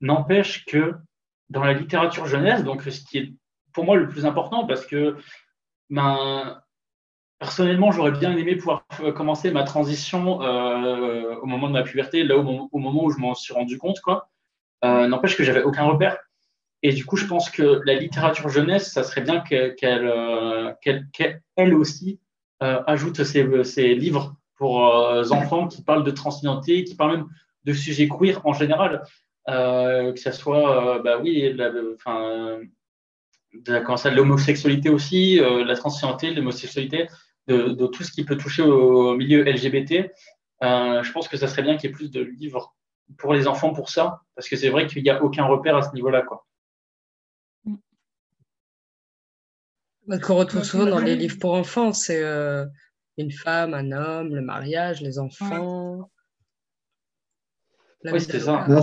N'empêche 0.00 0.64
que 0.64 0.94
dans 1.48 1.64
la 1.64 1.72
littérature 1.72 2.26
jeunesse, 2.26 2.64
donc 2.64 2.82
ce 2.82 3.04
qui 3.04 3.18
est 3.18 3.32
pour 3.72 3.84
moi 3.84 3.96
le 3.96 4.08
plus 4.08 4.26
important, 4.26 4.66
parce 4.66 4.86
que 4.86 5.16
ben, 5.90 6.60
personnellement, 7.38 7.90
j'aurais 7.92 8.12
bien 8.12 8.36
aimé 8.36 8.56
pouvoir 8.56 8.86
commencer 9.14 9.50
ma 9.50 9.64
transition 9.64 10.42
euh, 10.42 11.36
au 11.36 11.46
moment 11.46 11.68
de 11.68 11.72
ma 11.72 11.82
puberté, 11.82 12.24
là 12.24 12.36
au, 12.36 12.68
au 12.70 12.78
moment 12.78 13.04
où 13.04 13.10
je 13.10 13.18
m'en 13.18 13.34
suis 13.34 13.52
rendu 13.52 13.78
compte, 13.78 14.00
quoi. 14.00 14.30
Euh, 14.84 15.06
n'empêche 15.06 15.36
que 15.36 15.44
j'avais 15.44 15.62
aucun 15.62 15.84
repère. 15.84 16.18
Et 16.82 16.92
du 16.92 17.04
coup, 17.04 17.16
je 17.16 17.26
pense 17.26 17.50
que 17.50 17.82
la 17.84 17.94
littérature 17.94 18.48
jeunesse, 18.48 18.92
ça 18.92 19.02
serait 19.02 19.20
bien 19.20 19.40
qu'elle 19.40 20.06
euh, 20.06 20.72
elle 21.56 21.74
aussi 21.74 22.18
euh, 22.62 22.82
ajoute 22.86 23.22
ses, 23.22 23.94
livres 23.94 24.34
pour 24.56 24.78
enfants 25.30 25.68
qui 25.68 25.82
parlent 25.82 26.04
de 26.04 26.10
transidentité, 26.10 26.84
qui 26.84 26.94
parlent 26.94 27.16
même 27.16 27.28
de 27.64 27.72
sujets 27.72 28.08
queer 28.08 28.40
en 28.44 28.52
général. 28.52 29.02
Que 29.46 30.16
ce 30.16 30.32
soit, 30.32 31.00
bah 31.00 31.18
oui, 31.18 31.56
enfin, 31.94 32.60
de, 33.54 34.14
l'homosexualité 34.14 34.90
aussi, 34.90 35.40
la 35.40 35.74
transidentité, 35.74 36.32
l'homosexualité, 36.32 37.08
de, 37.46 37.68
de, 37.70 37.86
tout 37.86 38.04
ce 38.04 38.12
qui 38.12 38.24
peut 38.24 38.36
toucher 38.36 38.62
au, 38.62 39.16
milieu 39.16 39.42
LGBT. 39.42 40.10
je 40.62 41.12
pense 41.12 41.28
que 41.28 41.36
ça 41.36 41.48
serait 41.48 41.62
bien 41.62 41.76
qu'il 41.76 41.90
y 41.90 41.92
ait 41.92 41.96
plus 41.96 42.10
de 42.10 42.20
livres 42.20 42.74
pour 43.18 43.34
les 43.34 43.46
enfants 43.46 43.72
pour 43.72 43.90
ça, 43.90 44.20
parce 44.34 44.48
que 44.48 44.56
c'est 44.56 44.68
vrai 44.68 44.86
qu'il 44.86 45.02
n'y 45.02 45.10
a 45.10 45.22
aucun 45.22 45.44
repère 45.44 45.76
à 45.76 45.82
ce 45.82 45.92
niveau-là. 45.94 46.22
Quoi. 46.22 46.46
Qu'on 50.22 50.36
retrouve 50.36 50.64
souvent 50.64 50.86
dans 50.86 50.98
les 50.98 51.14
livres 51.14 51.38
pour 51.38 51.54
enfants, 51.54 51.92
c'est 51.92 52.22
euh, 52.22 52.66
une 53.16 53.30
femme, 53.30 53.74
un 53.74 53.92
homme, 53.92 54.34
le 54.34 54.42
mariage, 54.42 55.00
les 55.02 55.18
enfants. 55.18 56.10
Oui, 58.04 58.20
c'est 58.20 58.40
ça. 58.40 58.66
La 58.68 58.80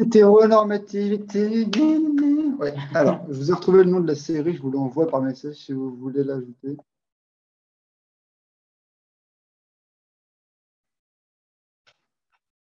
hétéronormativité. 0.00 1.66
Ouais. 2.58 2.74
Alors, 2.94 3.24
je 3.28 3.34
vous 3.34 3.50
ai 3.50 3.54
retrouvé 3.54 3.84
le 3.84 3.90
nom 3.90 4.00
de 4.00 4.06
la 4.08 4.14
série, 4.14 4.54
je 4.54 4.62
vous 4.62 4.70
l'envoie 4.70 5.08
par 5.08 5.22
message 5.22 5.54
si 5.54 5.72
vous 5.72 5.94
voulez 5.96 6.24
l'ajouter. 6.24 6.76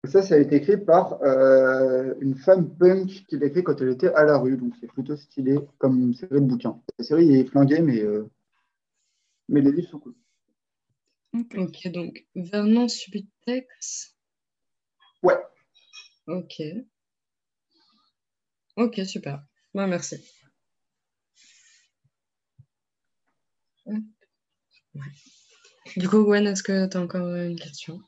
Ça, 0.04 0.22
ça 0.22 0.34
a 0.36 0.38
été 0.38 0.56
écrit 0.56 0.76
par 0.76 1.20
euh, 1.22 2.14
une 2.20 2.36
femme 2.36 2.68
punk 2.76 3.24
qui 3.28 3.38
l'a 3.38 3.46
écrit 3.46 3.64
quand 3.64 3.80
elle 3.80 3.90
était 3.90 4.12
à 4.14 4.24
la 4.24 4.38
rue. 4.38 4.56
Donc, 4.56 4.74
c'est 4.80 4.86
plutôt 4.86 5.16
stylé 5.16 5.58
comme 5.78 6.14
série 6.14 6.40
de 6.40 6.46
bouquins. 6.46 6.80
La 6.98 7.04
série 7.04 7.34
est 7.34 7.44
flinguée, 7.46 7.80
mais, 7.80 8.00
euh, 8.00 8.28
mais 9.48 9.60
les 9.60 9.72
livres 9.72 9.88
sont 9.88 9.98
cool. 9.98 10.14
Ok, 11.56 11.88
donc 11.88 12.24
Vernon 12.34 12.88
Subutex. 12.88 14.14
Ouais. 15.22 15.36
Ok. 16.26 16.62
Ok, 18.76 19.00
super. 19.06 19.42
Merci. 19.74 20.16
Du 25.96 26.08
coup, 26.08 26.24
Gwen, 26.24 26.46
est-ce 26.46 26.62
que 26.62 26.86
tu 26.88 26.96
as 26.96 27.00
encore 27.00 27.34
une 27.34 27.58
question? 27.58 28.00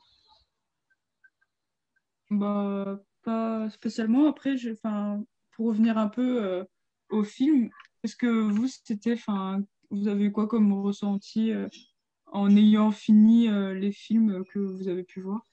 Bah, 2.30 3.00
pas 3.22 3.70
spécialement. 3.70 4.28
Après, 4.28 4.56
pour 5.52 5.66
revenir 5.66 5.96
un 5.96 6.08
peu 6.08 6.44
euh, 6.44 6.64
au 7.10 7.24
film, 7.24 7.70
est-ce 8.04 8.16
que 8.16 8.26
vous, 8.26 8.68
c'était, 8.68 9.16
vous 9.90 10.08
avez 10.08 10.30
quoi 10.30 10.46
comme 10.46 10.72
ressenti 10.72 11.52
euh, 11.52 11.68
en 12.26 12.54
ayant 12.56 12.90
fini 12.90 13.48
euh, 13.48 13.74
les 13.74 13.92
films 13.92 14.44
que 14.52 14.58
vous 14.58 14.88
avez 14.88 15.04
pu 15.04 15.20
voir? 15.22 15.47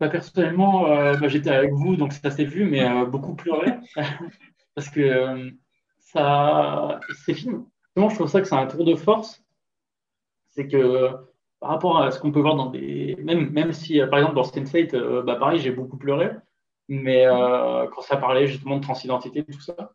Bah, 0.00 0.08
Personnellement, 0.08 0.82
bah, 0.88 1.28
j'étais 1.28 1.50
avec 1.50 1.72
vous, 1.72 1.96
donc 1.96 2.12
ça 2.12 2.30
s'est 2.30 2.44
vu, 2.44 2.64
mais 2.64 3.06
beaucoup 3.06 3.34
pleuré. 3.34 3.74
Parce 4.74 4.90
que 4.90 5.52
ça, 5.98 7.00
ces 7.24 7.34
films, 7.34 7.66
je 7.96 8.14
trouve 8.14 8.28
ça 8.28 8.40
que 8.40 8.46
c'est 8.46 8.54
un 8.54 8.66
tour 8.66 8.84
de 8.84 8.94
force. 8.94 9.42
C'est 10.50 10.68
que 10.68 11.10
par 11.60 11.70
rapport 11.70 12.00
à 12.00 12.10
ce 12.10 12.20
qu'on 12.20 12.32
peut 12.32 12.40
voir 12.40 12.56
dans 12.56 12.66
des. 12.66 13.16
Même, 13.22 13.50
même 13.50 13.72
si, 13.72 14.00
euh, 14.00 14.06
par 14.06 14.18
exemple, 14.18 14.36
dans 14.36 14.42
Sense8, 14.42 14.94
euh, 14.94 15.22
bah, 15.22 15.36
pareil, 15.36 15.58
j'ai 15.58 15.70
beaucoup 15.70 15.96
pleuré, 15.96 16.30
mais 16.88 17.26
euh, 17.26 17.86
quand 17.88 18.02
ça 18.02 18.16
parlait 18.16 18.46
justement 18.46 18.76
de 18.76 18.82
transidentité, 18.82 19.44
tout 19.44 19.60
ça. 19.60 19.92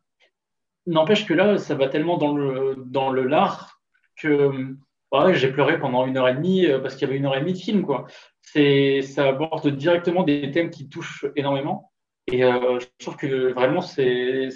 N'empêche 0.87 1.25
que 1.25 1.33
là, 1.33 1.57
ça 1.57 1.75
va 1.75 1.87
tellement 1.87 2.17
dans 2.17 2.35
le, 2.35 2.75
dans 2.77 3.11
le 3.11 3.23
lard 3.23 3.79
que 4.15 4.75
ouais, 5.11 5.33
j'ai 5.33 5.51
pleuré 5.51 5.79
pendant 5.79 6.05
une 6.05 6.17
heure 6.17 6.27
et 6.27 6.35
demie 6.35 6.67
parce 6.81 6.95
qu'il 6.95 7.07
y 7.07 7.11
avait 7.11 7.17
une 7.17 7.25
heure 7.25 7.35
et 7.35 7.41
demie 7.41 7.53
de 7.53 7.57
film. 7.57 7.85
Quoi. 7.85 8.07
Ça 8.43 9.27
aborde 9.27 9.67
directement 9.69 10.23
des 10.23 10.51
thèmes 10.51 10.69
qui 10.69 10.89
touchent 10.89 11.25
énormément. 11.35 11.91
Et 12.27 12.41
je 12.41 12.85
trouve 12.99 13.17
que 13.17 13.51
vraiment, 13.53 13.81
ces, 13.81 14.49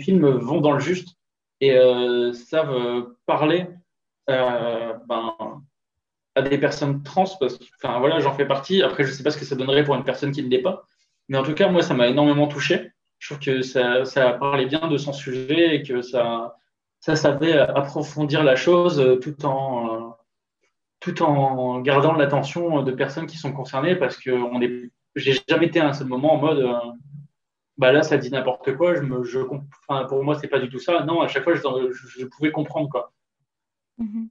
films 0.00 0.28
vont 0.28 0.60
dans 0.60 0.72
le 0.72 0.80
juste 0.80 1.16
et 1.60 1.76
savent 2.32 3.06
parler 3.26 3.66
ben, 4.26 5.34
des 6.42 6.58
personnes 6.58 7.02
trans, 7.02 7.26
parce 7.40 7.58
que 7.58 7.64
enfin, 7.82 7.98
voilà, 7.98 8.20
j'en 8.20 8.32
fais 8.32 8.46
partie. 8.46 8.82
Après, 8.82 9.04
je 9.04 9.10
ne 9.10 9.14
sais 9.14 9.22
pas 9.22 9.30
ce 9.30 9.38
que 9.38 9.44
ça 9.44 9.56
donnerait 9.56 9.84
pour 9.84 9.94
une 9.94 10.04
personne 10.04 10.32
qui 10.32 10.42
ne 10.42 10.48
l'est 10.48 10.62
pas. 10.62 10.86
Mais 11.28 11.38
en 11.38 11.42
tout 11.42 11.54
cas, 11.54 11.68
moi, 11.68 11.82
ça 11.82 11.94
m'a 11.94 12.08
énormément 12.08 12.46
touché. 12.46 12.92
Je 13.18 13.28
trouve 13.28 13.44
que 13.44 13.62
ça, 13.62 14.04
ça, 14.04 14.32
parlait 14.32 14.66
bien 14.66 14.88
de 14.88 14.96
son 14.96 15.12
sujet 15.12 15.76
et 15.76 15.82
que 15.82 16.02
ça, 16.02 16.56
ça 17.00 17.16
savait 17.16 17.58
approfondir 17.58 18.42
la 18.44 18.56
chose 18.56 19.18
tout 19.22 19.44
en, 19.44 20.16
tout 21.00 21.22
en 21.22 21.80
gardant 21.80 22.12
l'attention 22.12 22.82
de 22.82 22.92
personnes 22.92 23.26
qui 23.26 23.36
sont 23.36 23.52
concernées 23.52 23.96
parce 23.96 24.16
que 24.16 24.30
on 24.30 24.60
est, 24.60 24.90
j'ai 25.14 25.38
jamais 25.48 25.66
été 25.66 25.80
à 25.80 25.88
un 25.88 25.92
seul 25.92 26.08
moment 26.08 26.34
en 26.34 26.38
mode, 26.38 26.64
bah 27.78 27.92
là, 27.92 28.02
ça 28.02 28.18
dit 28.18 28.30
n'importe 28.30 28.76
quoi. 28.76 28.96
Je 28.96 29.02
me, 29.02 29.22
je, 29.22 29.38
enfin, 29.88 30.04
pour 30.06 30.22
moi, 30.24 30.38
c'est 30.38 30.48
pas 30.48 30.58
du 30.58 30.68
tout 30.68 30.80
ça. 30.80 31.04
Non, 31.04 31.20
à 31.20 31.28
chaque 31.28 31.44
fois, 31.44 31.54
je, 31.54 31.62
je, 31.92 32.26
pouvais 32.26 32.50
comprendre 32.50 32.88
quoi. 32.90 33.12
Mm-hmm. 34.00 34.28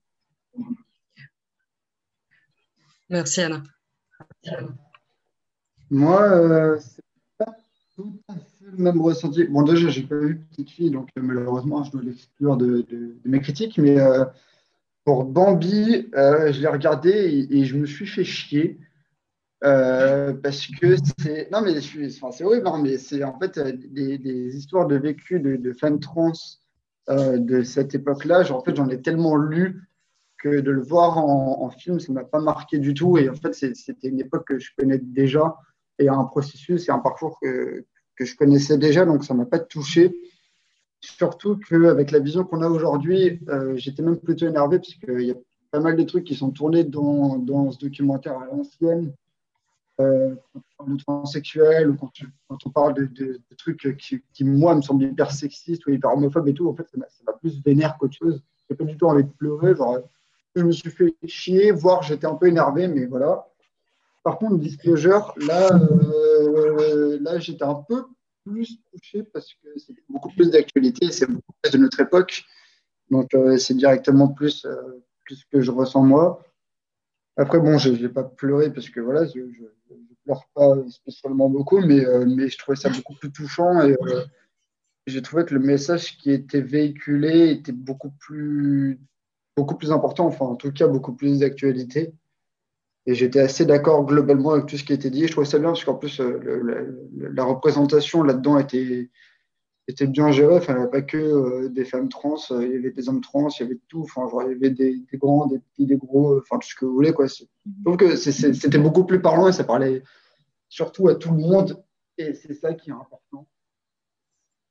Merci 3.10 3.42
Anna. 3.42 3.64
Moi, 5.90 6.22
euh, 6.22 6.78
c'est 6.80 7.06
pas 7.38 7.56
tout 7.96 8.22
à 8.28 8.36
fait 8.36 8.47
même 8.78 9.02
ressenti. 9.02 9.46
Bon, 9.46 9.64
déjà, 9.64 9.90
j'ai 9.90 10.04
pas 10.04 10.16
eu 10.16 10.38
petite 10.52 10.70
fille, 10.72 10.92
donc 10.92 11.10
euh, 11.18 11.22
malheureusement, 11.22 11.84
je 11.84 11.92
dois 11.92 12.02
l'exclure 12.02 12.58
de, 12.58 12.86
mes 13.26 13.40
critiques. 13.40 13.78
Mais 13.78 14.00
euh, 14.00 14.26
pour 15.06 15.26
Bambi, 15.26 16.08
je 16.14 16.60
l'ai 16.60 16.68
regardé 16.68 17.48
et, 17.50 17.66
je 17.66 17.78
me 17.78 17.86
suis 17.86 18.08
fait 18.08 18.24
chier. 18.24 18.80
parce 19.62 20.68
que 20.68 20.96
c'est. 21.20 21.50
Non, 21.52 21.62
mais 21.62 21.80
c'est 21.82 22.44
horrible, 22.44 22.68
hein, 22.68 22.80
mais 22.82 22.98
c'est 22.98 23.24
en 23.24 23.38
fait 23.40 23.60
des, 23.60 24.56
histoires 24.56 24.88
de 24.88 24.98
vécu 24.98 25.40
de, 25.40 25.56
de 25.56 25.74
trans 26.00 26.32
de 27.10 27.64
cette 27.64 27.96
époque-là. 27.96 28.52
En 28.52 28.62
fait, 28.64 28.76
j'en 28.76 28.90
ai 28.90 29.02
tellement 29.02 29.38
lu 29.38 29.88
que 30.38 30.60
de 30.60 30.72
le 30.72 30.82
voir 30.82 31.18
en, 31.18 31.70
film, 31.70 32.00
ça 32.00 32.12
m'a 32.14 32.24
pas 32.24 32.40
marqué 32.40 32.78
du 32.78 32.94
tout. 32.94 33.18
Et 33.18 33.30
en 33.30 33.36
fait, 33.36 33.54
c'était 33.54 34.08
une 34.08 34.20
époque 34.20 34.48
que 34.48 34.60
je 34.60 34.72
connais 34.78 35.00
déjà 35.00 35.56
et 36.00 36.10
un 36.10 36.24
processus 36.26 36.88
et 36.88 36.92
un 36.92 37.00
parcours 37.00 37.40
que, 37.42 37.86
que 38.18 38.26
je 38.26 38.36
connaissais 38.36 38.78
déjà, 38.78 39.06
donc 39.06 39.24
ça 39.24 39.34
ne 39.34 39.40
m'a 39.40 39.46
pas 39.46 39.60
touché. 39.60 40.14
Surtout 41.00 41.58
qu'avec 41.58 42.12
la 42.12 42.20
vision 42.20 42.44
qu'on 42.44 42.62
a 42.62 42.68
aujourd'hui, 42.68 43.40
euh, 43.50 43.78
j'étais 43.78 44.02
même 44.02 44.18
plutôt 44.18 44.48
énervé 44.48 44.80
parce 44.80 44.96
qu'il 44.96 45.22
y 45.22 45.32
a 45.32 45.36
pas 45.72 45.80
mal 45.80 45.96
de 45.96 46.04
trucs 46.04 46.24
qui 46.24 46.36
sont 46.36 46.50
tournés 46.50 46.84
dans, 46.84 47.38
dans 47.38 47.72
ce 47.72 47.78
documentaire 47.78 48.38
à 48.40 48.46
l'ancienne. 48.46 49.14
Euh, 50.00 50.36
quand 50.54 50.60
on 50.60 50.84
parle 50.84 50.98
de 50.98 51.04
transsexuel 51.04 51.90
ou 51.90 51.96
quand, 51.96 52.12
quand 52.48 52.58
on 52.66 52.70
parle 52.70 52.94
de, 52.94 53.40
trucs 53.58 53.98
qui, 53.98 54.22
qui, 54.34 54.44
moi, 54.44 54.76
me 54.76 54.82
semblent 54.82 55.06
hyper 55.06 55.32
sexistes 55.32 55.86
ou 55.88 55.92
hyper 55.92 56.12
homophobes 56.12 56.48
et 56.48 56.54
tout, 56.54 56.68
en 56.68 56.76
fait, 56.76 56.88
ça 56.92 56.98
m'a 57.26 57.34
plus 57.34 57.62
vénère 57.64 57.98
qu'autre 57.98 58.16
chose. 58.16 58.42
J'ai 58.70 58.76
pas 58.76 58.84
du 58.84 58.98
tout 58.98 59.06
envie 59.06 59.24
de 59.24 59.30
pleurer. 59.30 59.76
Genre, 59.76 60.00
je 60.56 60.64
me 60.64 60.72
suis 60.72 60.90
fait 60.90 61.16
chier, 61.26 61.72
voire 61.72 62.04
j'étais 62.04 62.28
un 62.28 62.36
peu 62.36 62.48
énervé, 62.48 62.88
mais 62.88 63.06
voilà. 63.06 63.48
Par 64.24 64.38
contre, 64.40 64.58
Disclosure, 64.58 65.34
là, 65.48 65.70
euh, 65.74 66.27
là 67.20 67.40
j'étais 67.40 67.64
un 67.64 67.76
peu 67.76 68.06
plus 68.46 68.80
touché 68.92 69.24
parce 69.24 69.54
que 69.54 69.68
c'est 69.78 69.96
beaucoup 70.10 70.30
plus 70.30 70.50
d'actualité, 70.50 71.12
c'est 71.12 71.28
beaucoup 71.28 71.54
plus 71.62 71.72
de 71.72 71.78
notre 71.78 72.00
époque. 72.00 72.44
Donc, 73.10 73.34
euh, 73.34 73.58
c'est 73.58 73.74
directement 73.74 74.28
plus, 74.28 74.66
euh, 74.66 75.04
plus 75.26 75.44
que 75.52 75.62
je 75.62 75.72
ressens 75.72 76.04
moi. 76.04 76.44
Après, 77.38 77.60
bon, 77.60 77.78
je 77.78 77.90
n'ai 77.90 78.10
pas 78.10 78.24
pleuré 78.24 78.72
parce 78.74 78.90
que 78.90 79.00
voilà, 79.00 79.26
je 79.28 79.40
ne 79.40 80.16
pleure 80.26 80.44
pas 80.54 80.76
spécialement 80.90 81.50
beaucoup, 81.50 81.80
mais, 81.80 82.04
mais 82.26 82.50
je 82.50 82.58
trouvais 82.58 82.76
ça 82.76 82.90
beaucoup 82.90 83.14
plus 83.14 83.32
touchant 83.32 83.82
et 83.82 83.96
j'ai 85.06 85.22
trouvé 85.22 85.46
que 85.46 85.54
le 85.54 85.62
message 85.62 86.18
qui 86.18 86.32
était 86.32 86.62
véhiculé 86.62 87.52
était 87.52 87.72
beaucoup 87.72 88.12
plus 88.20 89.00
beaucoup 89.56 89.76
plus 89.76 89.92
important, 89.92 90.28
enfin 90.28 90.46
en 90.46 90.56
tout 90.56 90.72
cas 90.72 90.88
beaucoup 90.88 91.14
plus 91.14 91.40
d'actualité. 91.40 92.14
Et 93.08 93.16
j'étais 93.16 93.40
assez 93.40 93.66
d'accord 93.66 94.06
globalement 94.06 94.52
avec 94.52 94.66
tout 94.66 94.76
ce 94.76 94.84
qui 94.84 94.92
été 94.92 95.10
dit. 95.10 95.26
je 95.28 95.32
trouvais 95.32 95.48
ça 95.48 95.60
bien 95.60 95.70
parce 95.70 95.86
qu'en 95.86 95.96
plus, 95.96 96.20
euh, 96.20 97.08
la 97.18 97.46
représentation 97.46 98.22
là-dedans 98.22 98.60
était, 98.60 99.10
était 99.88 100.08
bien 100.08 100.30
gérée. 100.34 100.58
Enfin, 100.58 100.74
il 100.74 100.76
n'y 100.76 100.82
avait 100.82 100.92
pas 100.92 101.02
que 101.02 101.18
euh, 101.18 101.70
des 101.70 101.86
femmes 101.86 102.10
trans, 102.10 102.36
euh, 102.52 102.66
il 102.66 102.74
y 102.74 102.76
avait 102.76 102.92
des 102.92 103.08
hommes 103.08 103.22
trans, 103.22 103.48
il 103.48 103.62
y 103.62 103.66
avait 103.66 103.80
tout. 103.88 104.02
Enfin, 104.02 104.28
il 104.46 104.52
y 104.52 104.56
avait 104.56 104.72
des, 104.72 105.02
grands, 105.14 105.48
des 105.48 105.60
petits, 105.60 105.86
des 105.86 105.96
gros, 105.96 106.38
enfin 106.38 106.60
tout 106.60 106.68
ce 106.68 106.76
que 106.76 106.84
vous 106.84 106.94
voulez. 106.94 107.14
Quoi. 107.14 107.28
Je 107.28 107.46
trouve 107.86 107.96
que 107.96 108.18
c'était 108.18 108.78
beaucoup 108.78 109.06
plus 109.06 109.22
parlant 109.22 109.48
et 109.48 109.54
ça 109.54 109.64
parlait 109.64 110.04
surtout 110.68 111.08
à 111.08 111.16
tout 111.16 111.32
le 111.32 111.40
monde. 111.40 111.82
Et 112.18 112.34
c'est 112.34 112.56
ça 112.56 112.74
qui 112.74 112.90
est 112.90 112.94
important. 112.94 113.48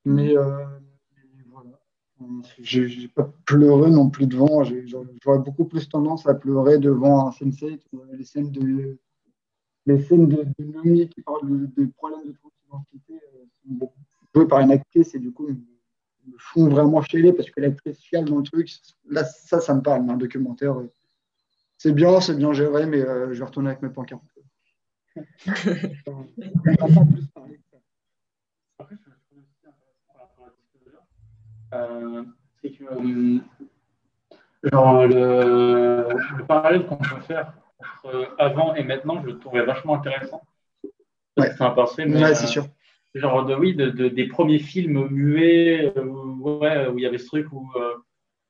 Mais 0.05 0.35
n'ai 2.21 3.09
pas 3.09 3.33
pleuré 3.45 3.91
non 3.91 4.11
plus 4.11 4.27
devant. 4.27 4.65
J'aurais 4.65 5.39
beaucoup 5.39 5.65
plus 5.65 5.89
tendance 5.89 6.27
à 6.27 6.35
pleurer 6.35 6.79
devant 6.79 7.29
un 7.29 7.33
sensei. 7.33 7.81
Les 8.13 8.25
scènes 8.25 8.51
de, 8.51 8.99
les 9.87 10.03
scènes 10.03 10.29
de, 10.29 10.45
de 10.59 10.65
Nomi 10.65 11.09
qui 11.09 11.23
parlent 11.23 11.49
de, 11.49 11.87
problèmes 11.97 12.27
de 12.27 12.33
transidentité 12.33 13.15
euh, 13.15 13.79
sont 13.79 13.93
jouées 14.35 14.49
par 14.49 14.61
une 14.61 14.73
actrice 14.73 15.15
et 15.15 15.19
du 15.19 15.33
coup 15.33 15.49
me 15.49 16.37
font 16.39 16.69
vraiment 16.69 17.03
chialer 17.03 17.33
parce 17.33 17.51
que 17.51 17.61
l'actrice 17.61 18.01
chiale 18.01 18.25
dans 18.25 18.39
le 18.39 18.43
truc. 18.43 18.71
Là, 19.09 19.25
ça, 19.25 19.61
ça 19.61 19.75
me 19.75 19.83
parle, 19.83 20.11
un 20.11 20.17
documentaire. 20.17 20.77
C'est 21.79 21.93
bien, 21.93 22.21
c'est 22.21 22.37
bien 22.37 22.53
géré, 22.53 22.87
mais 22.87 23.01
euh, 23.01 23.33
je 23.33 23.39
vais 23.39 23.45
retourner 23.45 23.71
avec 23.71 23.83
mes 23.83 23.91
pancartes. 23.91 24.23
c'est 32.63 32.71
que 32.71 32.85
euh, 32.85 33.39
genre, 34.65 35.07
le, 35.07 36.09
le 36.39 36.45
parallèle 36.47 36.87
qu'on 36.87 36.97
peut 36.97 37.21
faire 37.27 37.53
entre 38.05 38.35
avant 38.39 38.75
et 38.75 38.83
maintenant, 38.85 39.21
je 39.23 39.27
le 39.27 39.39
trouvais 39.39 39.65
vachement 39.65 39.95
intéressant. 39.97 40.43
Ouais. 41.37 41.51
C'est 41.57 41.63
un 41.63 41.71
passé, 41.71 42.07
mais 42.07 42.23
Ouais, 42.23 42.35
c'est 42.35 42.47
sûr. 42.47 42.65
euh, 42.65 43.21
genre 43.21 43.45
de 43.45 43.55
oui, 43.55 43.75
de, 43.75 43.91
de- 43.91 44.09
des 44.09 44.27
premiers 44.27 44.59
films 44.59 45.09
muets 45.11 45.93
euh, 45.97 46.05
où, 46.05 46.59
ouais, 46.61 46.87
où 46.89 46.99
il 46.99 47.03
y 47.03 47.07
avait 47.07 47.19
ce 47.19 47.27
truc 47.27 47.47
où 47.53 47.71
euh, 47.77 47.93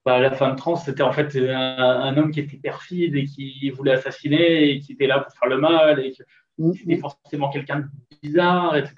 bah, 0.04 0.20
la 0.20 0.30
femme 0.30 0.54
trans 0.56 0.76
c'était 0.76 1.02
en 1.02 1.12
fait 1.12 1.34
un, 1.36 1.78
un 1.78 2.16
homme 2.16 2.30
qui 2.30 2.40
était 2.40 2.56
perfide 2.58 3.16
et 3.16 3.24
qui 3.24 3.70
voulait 3.70 3.92
assassiner 3.92 4.70
et 4.70 4.78
qui 4.80 4.92
était 4.92 5.08
là 5.08 5.20
pour 5.20 5.32
faire 5.36 5.48
le 5.48 5.58
mal 5.58 6.00
et 6.04 6.12
que 6.12 6.22
Mm, 6.58 6.72
c'était 6.72 6.96
forcément 6.96 7.50
quelqu'un 7.50 7.80
de 7.80 7.86
bizarre, 8.22 8.74
etc. 8.78 8.94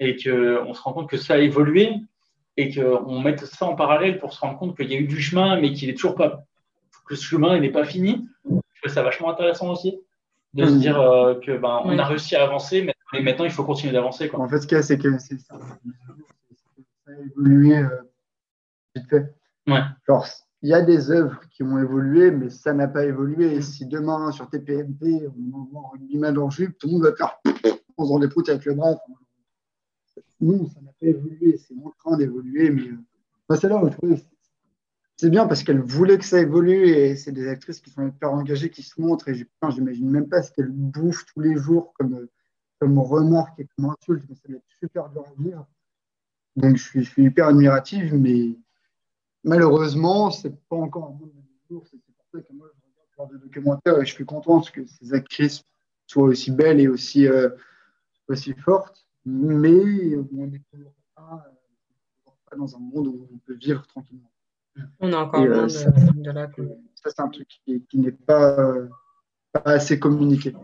Et 0.00 0.16
qu'on 0.16 0.72
se 0.72 0.80
rend 0.80 0.94
compte 0.94 1.10
que 1.10 1.18
ça 1.18 1.34
a 1.34 1.36
évolué 1.38 1.92
et 2.60 2.74
qu'on 2.74 3.20
mette 3.20 3.44
ça 3.46 3.66
en 3.66 3.74
parallèle 3.76 4.18
pour 4.18 4.32
se 4.32 4.40
rendre 4.40 4.58
compte 4.58 4.76
qu'il 4.76 4.90
y 4.90 4.94
a 4.94 4.98
eu 4.98 5.06
du 5.06 5.20
chemin, 5.20 5.60
mais 5.60 5.72
qu'il 5.72 5.88
est 5.88 5.94
toujours 5.94 6.16
pas, 6.16 6.44
que 7.06 7.14
ce 7.14 7.24
chemin 7.24 7.54
il 7.56 7.62
n'est 7.62 7.70
pas 7.70 7.84
fini. 7.84 8.26
Je 8.44 8.80
trouve 8.82 8.92
ça 8.92 9.02
vachement 9.02 9.30
intéressant 9.30 9.70
aussi 9.70 9.98
de 10.54 10.66
se 10.66 10.72
Mhm. 10.72 10.78
dire 10.80 11.00
euh, 11.00 11.34
que 11.36 11.56
ben, 11.56 11.80
on 11.84 11.96
a 11.98 12.04
réussi 12.04 12.34
à 12.36 12.42
avancer, 12.42 12.82
mais 12.82 12.94
mais 13.12 13.22
maintenant 13.22 13.44
il 13.44 13.50
faut 13.52 13.64
continuer 13.64 13.92
d'avancer. 13.92 14.28
quoi. 14.28 14.40
En 14.40 14.48
fait, 14.48 14.60
ce 14.60 14.66
qu'il 14.66 14.76
y 14.76 14.80
a, 14.80 14.82
c'est 14.82 14.98
que 14.98 15.18
c'est 15.18 15.38
ça. 15.40 15.56
Ça 17.06 17.12
a 17.12 17.20
évolué 17.30 17.78
euh, 17.78 17.88
vite 18.94 19.08
fait. 19.08 19.34
Ouais. 19.66 19.80
Genre, 20.06 20.26
il 20.62 20.70
y 20.70 20.74
a 20.74 20.82
des 20.82 21.10
œuvres 21.10 21.40
qui 21.50 21.62
ont 21.62 21.78
évolué, 21.78 22.30
mais 22.32 22.50
ça 22.50 22.72
n'a 22.74 22.88
pas 22.88 23.04
évolué. 23.04 23.54
Et 23.54 23.62
si 23.62 23.86
demain, 23.86 24.32
sur 24.32 24.50
TPMP, 24.50 25.28
on 25.28 25.56
envoie 25.58 25.82
un 25.86 25.90
rugbyman 25.92 26.36
en 26.38 26.50
jupe, 26.50 26.76
tout 26.78 26.88
le 26.88 26.94
monde 26.94 27.02
va 27.04 27.14
faire 27.14 27.38
en 27.96 28.04
faisant 28.04 28.18
des 28.18 28.28
proutes 28.28 28.48
avec 28.48 28.64
le 28.64 28.74
bras. 28.74 28.90
Enfin, 28.90 29.14
non, 30.40 30.68
ça 30.68 30.80
n'a 30.80 30.92
pas 31.00 31.06
évolué. 31.06 31.58
C'est 31.58 31.74
en 31.84 31.90
train 31.90 32.16
d'évoluer, 32.16 32.70
mais 32.70 32.88
euh, 32.88 32.98
bah, 33.48 33.56
c'est 33.56 33.68
là 33.68 33.80
je 33.84 33.96
trouvais 33.96 34.16
que 34.16 34.22
c'est 35.16 35.30
bien 35.30 35.48
parce 35.48 35.64
qu'elle 35.64 35.80
voulait 35.80 36.16
que 36.16 36.24
ça 36.24 36.40
évolue 36.40 36.90
et 36.90 37.16
c'est 37.16 37.32
des 37.32 37.48
actrices 37.48 37.80
qui 37.80 37.90
sont 37.90 38.06
hyper 38.06 38.32
engagées, 38.32 38.70
qui 38.70 38.84
se 38.84 39.00
montrent. 39.00 39.28
Et 39.28 39.34
j'imagine 39.70 40.08
même 40.08 40.28
pas 40.28 40.42
ce 40.42 40.52
qu'elles 40.52 40.70
bouffent 40.70 41.24
tous 41.26 41.40
les 41.40 41.56
jours 41.56 41.92
comme, 41.94 42.14
euh, 42.14 42.30
comme 42.78 42.96
et 43.58 43.66
comme 43.76 43.86
insulte, 43.86 44.24
mais 44.28 44.36
ça 44.36 44.42
doit 44.48 44.58
être 44.58 44.78
super 44.78 45.08
dur 45.08 45.24
à 45.26 45.42
dire. 45.42 45.64
Donc 46.54 46.76
je 46.76 47.00
suis, 47.00 47.24
hyper 47.24 47.48
admirative, 47.48 48.14
mais 48.14 48.56
malheureusement, 49.42 50.30
c'est 50.30 50.56
pas 50.68 50.76
encore 50.76 51.06
un 51.06 51.18
monde 51.18 51.32
de 51.32 51.40
nos 51.40 51.68
jours. 51.68 51.86
C'est 51.90 51.98
pour 51.98 52.26
ça 52.32 52.40
que 52.40 52.52
moi, 52.52 52.68
je 52.72 52.80
regarde 52.80 53.06
ce 53.10 53.16
genre 53.16 53.28
de 53.28 53.38
documentaires 53.38 54.00
et 54.00 54.06
je 54.06 54.14
suis 54.14 54.24
content 54.24 54.60
que 54.60 54.86
ces 54.86 55.14
actrices 55.14 55.64
soient 56.06 56.28
aussi 56.28 56.52
belles 56.52 56.78
et 56.78 56.86
aussi, 56.86 57.26
euh, 57.26 57.50
aussi 58.28 58.54
fortes, 58.54 59.07
mais 59.30 60.16
on 60.16 60.46
n'est 60.46 60.62
toujours 60.70 60.94
pas, 61.14 61.44
euh, 61.46 62.30
pas 62.48 62.56
dans 62.56 62.74
un 62.76 62.80
monde 62.80 63.08
où 63.08 63.28
on 63.32 63.38
peut 63.38 63.54
vivre 63.54 63.86
tranquillement. 63.86 64.30
On 65.00 65.10
est 65.10 65.14
encore 65.14 65.44
Et, 65.44 65.48
euh, 65.48 65.62
de, 65.64 65.68
ça- 65.68 65.90
de 65.90 66.30
là. 66.30 66.46
quoi. 66.46 66.64
Ça, 66.94 67.10
c'est 67.10 67.20
un 67.20 67.28
truc 67.28 67.48
qui, 67.64 67.84
qui 67.86 67.98
n'est 67.98 68.12
pas, 68.12 68.58
euh, 68.58 68.88
pas 69.52 69.62
assez 69.64 69.98
communiqué. 69.98 70.54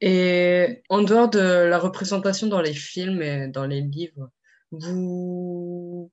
Et 0.00 0.82
en 0.90 1.02
dehors 1.02 1.30
de 1.30 1.38
la 1.38 1.78
représentation 1.78 2.48
dans 2.48 2.60
les 2.60 2.74
films 2.74 3.22
et 3.22 3.48
dans 3.48 3.66
les 3.66 3.80
livres, 3.80 4.30
vous... 4.70 6.10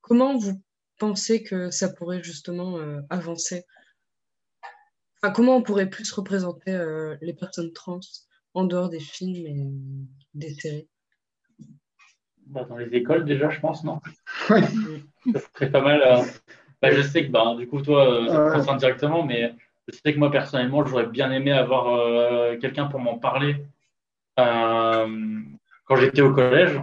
comment 0.00 0.38
vous 0.38 0.58
pensez 0.98 1.42
que 1.42 1.70
ça 1.70 1.90
pourrait 1.90 2.22
justement 2.22 2.78
euh, 2.78 3.02
avancer? 3.10 3.66
Enfin, 5.22 5.32
comment 5.32 5.56
on 5.56 5.62
pourrait 5.62 5.90
plus 5.90 6.10
représenter 6.12 6.72
euh, 6.72 7.16
les 7.22 7.32
personnes 7.32 7.72
trans 7.72 8.00
en 8.54 8.64
dehors 8.64 8.88
des 8.88 9.00
films 9.00 9.46
et 9.46 9.56
des 10.34 10.54
séries? 10.54 10.88
Bah, 12.46 12.64
dans 12.68 12.76
les 12.76 12.94
écoles 12.94 13.24
déjà, 13.24 13.50
je 13.50 13.60
pense, 13.60 13.82
non? 13.84 14.00
Ça 14.48 15.40
serait 15.54 15.70
pas 15.70 15.80
mal. 15.80 16.02
euh, 16.02 16.22
bah, 16.80 16.90
je 16.92 17.02
sais 17.02 17.26
que 17.26 17.30
bah, 17.30 17.54
du 17.58 17.66
coup, 17.66 17.82
toi, 17.82 18.08
euh, 18.08 18.28
ça 18.28 18.50
te 18.50 18.56
concerne 18.58 18.78
directement, 18.78 19.24
mais 19.24 19.54
je 19.88 19.96
sais 19.96 20.12
que 20.12 20.18
moi, 20.18 20.30
personnellement, 20.30 20.84
j'aurais 20.84 21.06
bien 21.06 21.32
aimé 21.32 21.50
avoir 21.52 21.94
euh, 21.94 22.56
quelqu'un 22.58 22.86
pour 22.86 23.00
m'en 23.00 23.18
parler 23.18 23.56
euh, 24.38 25.40
quand 25.84 25.96
j'étais 25.96 26.22
au 26.22 26.32
collège. 26.32 26.80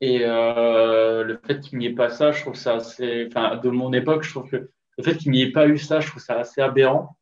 Et 0.00 0.20
euh, 0.22 1.24
le 1.24 1.38
fait 1.46 1.60
qu'il 1.60 1.78
n'y 1.78 1.86
ait 1.86 1.94
pas 1.94 2.10
ça, 2.10 2.32
je 2.32 2.40
trouve 2.42 2.54
ça 2.54 2.74
assez. 2.76 3.26
Enfin, 3.28 3.56
de 3.56 3.70
mon 3.70 3.92
époque, 3.92 4.22
je 4.22 4.30
trouve 4.30 4.48
que 4.48 4.70
le 4.98 5.04
fait 5.04 5.16
qu'il 5.16 5.30
n'y 5.30 5.42
ait 5.42 5.52
pas 5.52 5.66
eu 5.66 5.78
ça, 5.78 6.00
je 6.00 6.08
trouve 6.08 6.22
ça 6.22 6.38
assez 6.38 6.60
aberrant. 6.60 7.16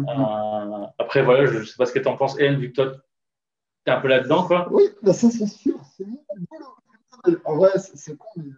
Euh, 0.00 0.86
après, 0.98 1.22
voilà, 1.22 1.46
je 1.46 1.58
ne 1.58 1.64
sais 1.64 1.76
pas 1.76 1.86
ce 1.86 1.92
que 1.92 1.98
tu 1.98 2.08
en 2.08 2.16
penses, 2.16 2.38
Hélène, 2.38 2.60
vu 2.60 2.70
que 2.70 2.74
toi, 2.74 2.92
tu 2.92 3.00
es 3.86 3.90
un 3.90 4.00
peu 4.00 4.08
là-dedans, 4.08 4.46
quoi. 4.46 4.68
Oui, 4.70 4.84
bah 5.02 5.12
ça 5.12 5.30
c'est 5.30 5.46
sûr. 5.46 5.80
En 7.44 7.56
vrai, 7.56 7.70
c'est 7.78 8.16
con, 8.16 8.28
mais 8.36 8.52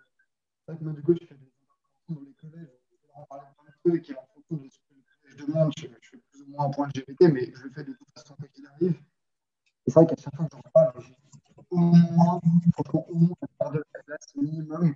c'est 0.67 0.73
vrai 0.73 0.79
que 0.79 0.85
moi, 0.85 0.93
du 0.93 1.03
coup, 1.03 1.15
je 1.15 1.27
fais 1.27 1.35
des 1.35 1.49
dans 2.09 2.21
les 2.23 2.33
collèges, 2.35 2.69
je 2.91 3.27
parler 3.29 3.45
plein 3.57 3.71
de 3.71 3.91
trucs, 3.91 4.11
et 4.11 4.15
en 4.15 4.27
fonction 4.35 4.57
de 4.57 4.69
ce 4.69 4.79
que 4.79 4.85
collège 4.89 5.47
demande, 5.47 5.73
je, 5.77 5.87
je 6.01 6.09
fais 6.09 6.17
plus 6.31 6.43
ou 6.43 6.51
moins 6.51 6.67
un 6.67 6.71
point 6.71 6.89
LGBT, 6.89 7.33
mais 7.33 7.53
je 7.55 7.65
le 7.65 7.71
fais 7.71 7.85
de 7.85 7.93
toute 7.93 8.11
façon 8.15 8.35
quoi 8.35 8.49
qu'il 8.49 8.67
arrive. 8.67 9.01
Et 9.87 9.91
c'est 9.91 9.95
vrai 9.95 10.07
qu'à 10.07 10.17
chaque 10.21 10.35
fois 10.35 10.47
que 10.47 10.57
j'en 10.57 10.71
parle, 10.73 10.93
au 11.71 11.77
moins, 11.77 12.41
franchement, 12.73 13.07
au 13.09 13.15
moins 13.15 13.37
un 13.43 13.47
quart 13.59 13.73
de 13.73 13.85
la 13.95 14.03
classe 14.03 14.35
minimum 14.35 14.95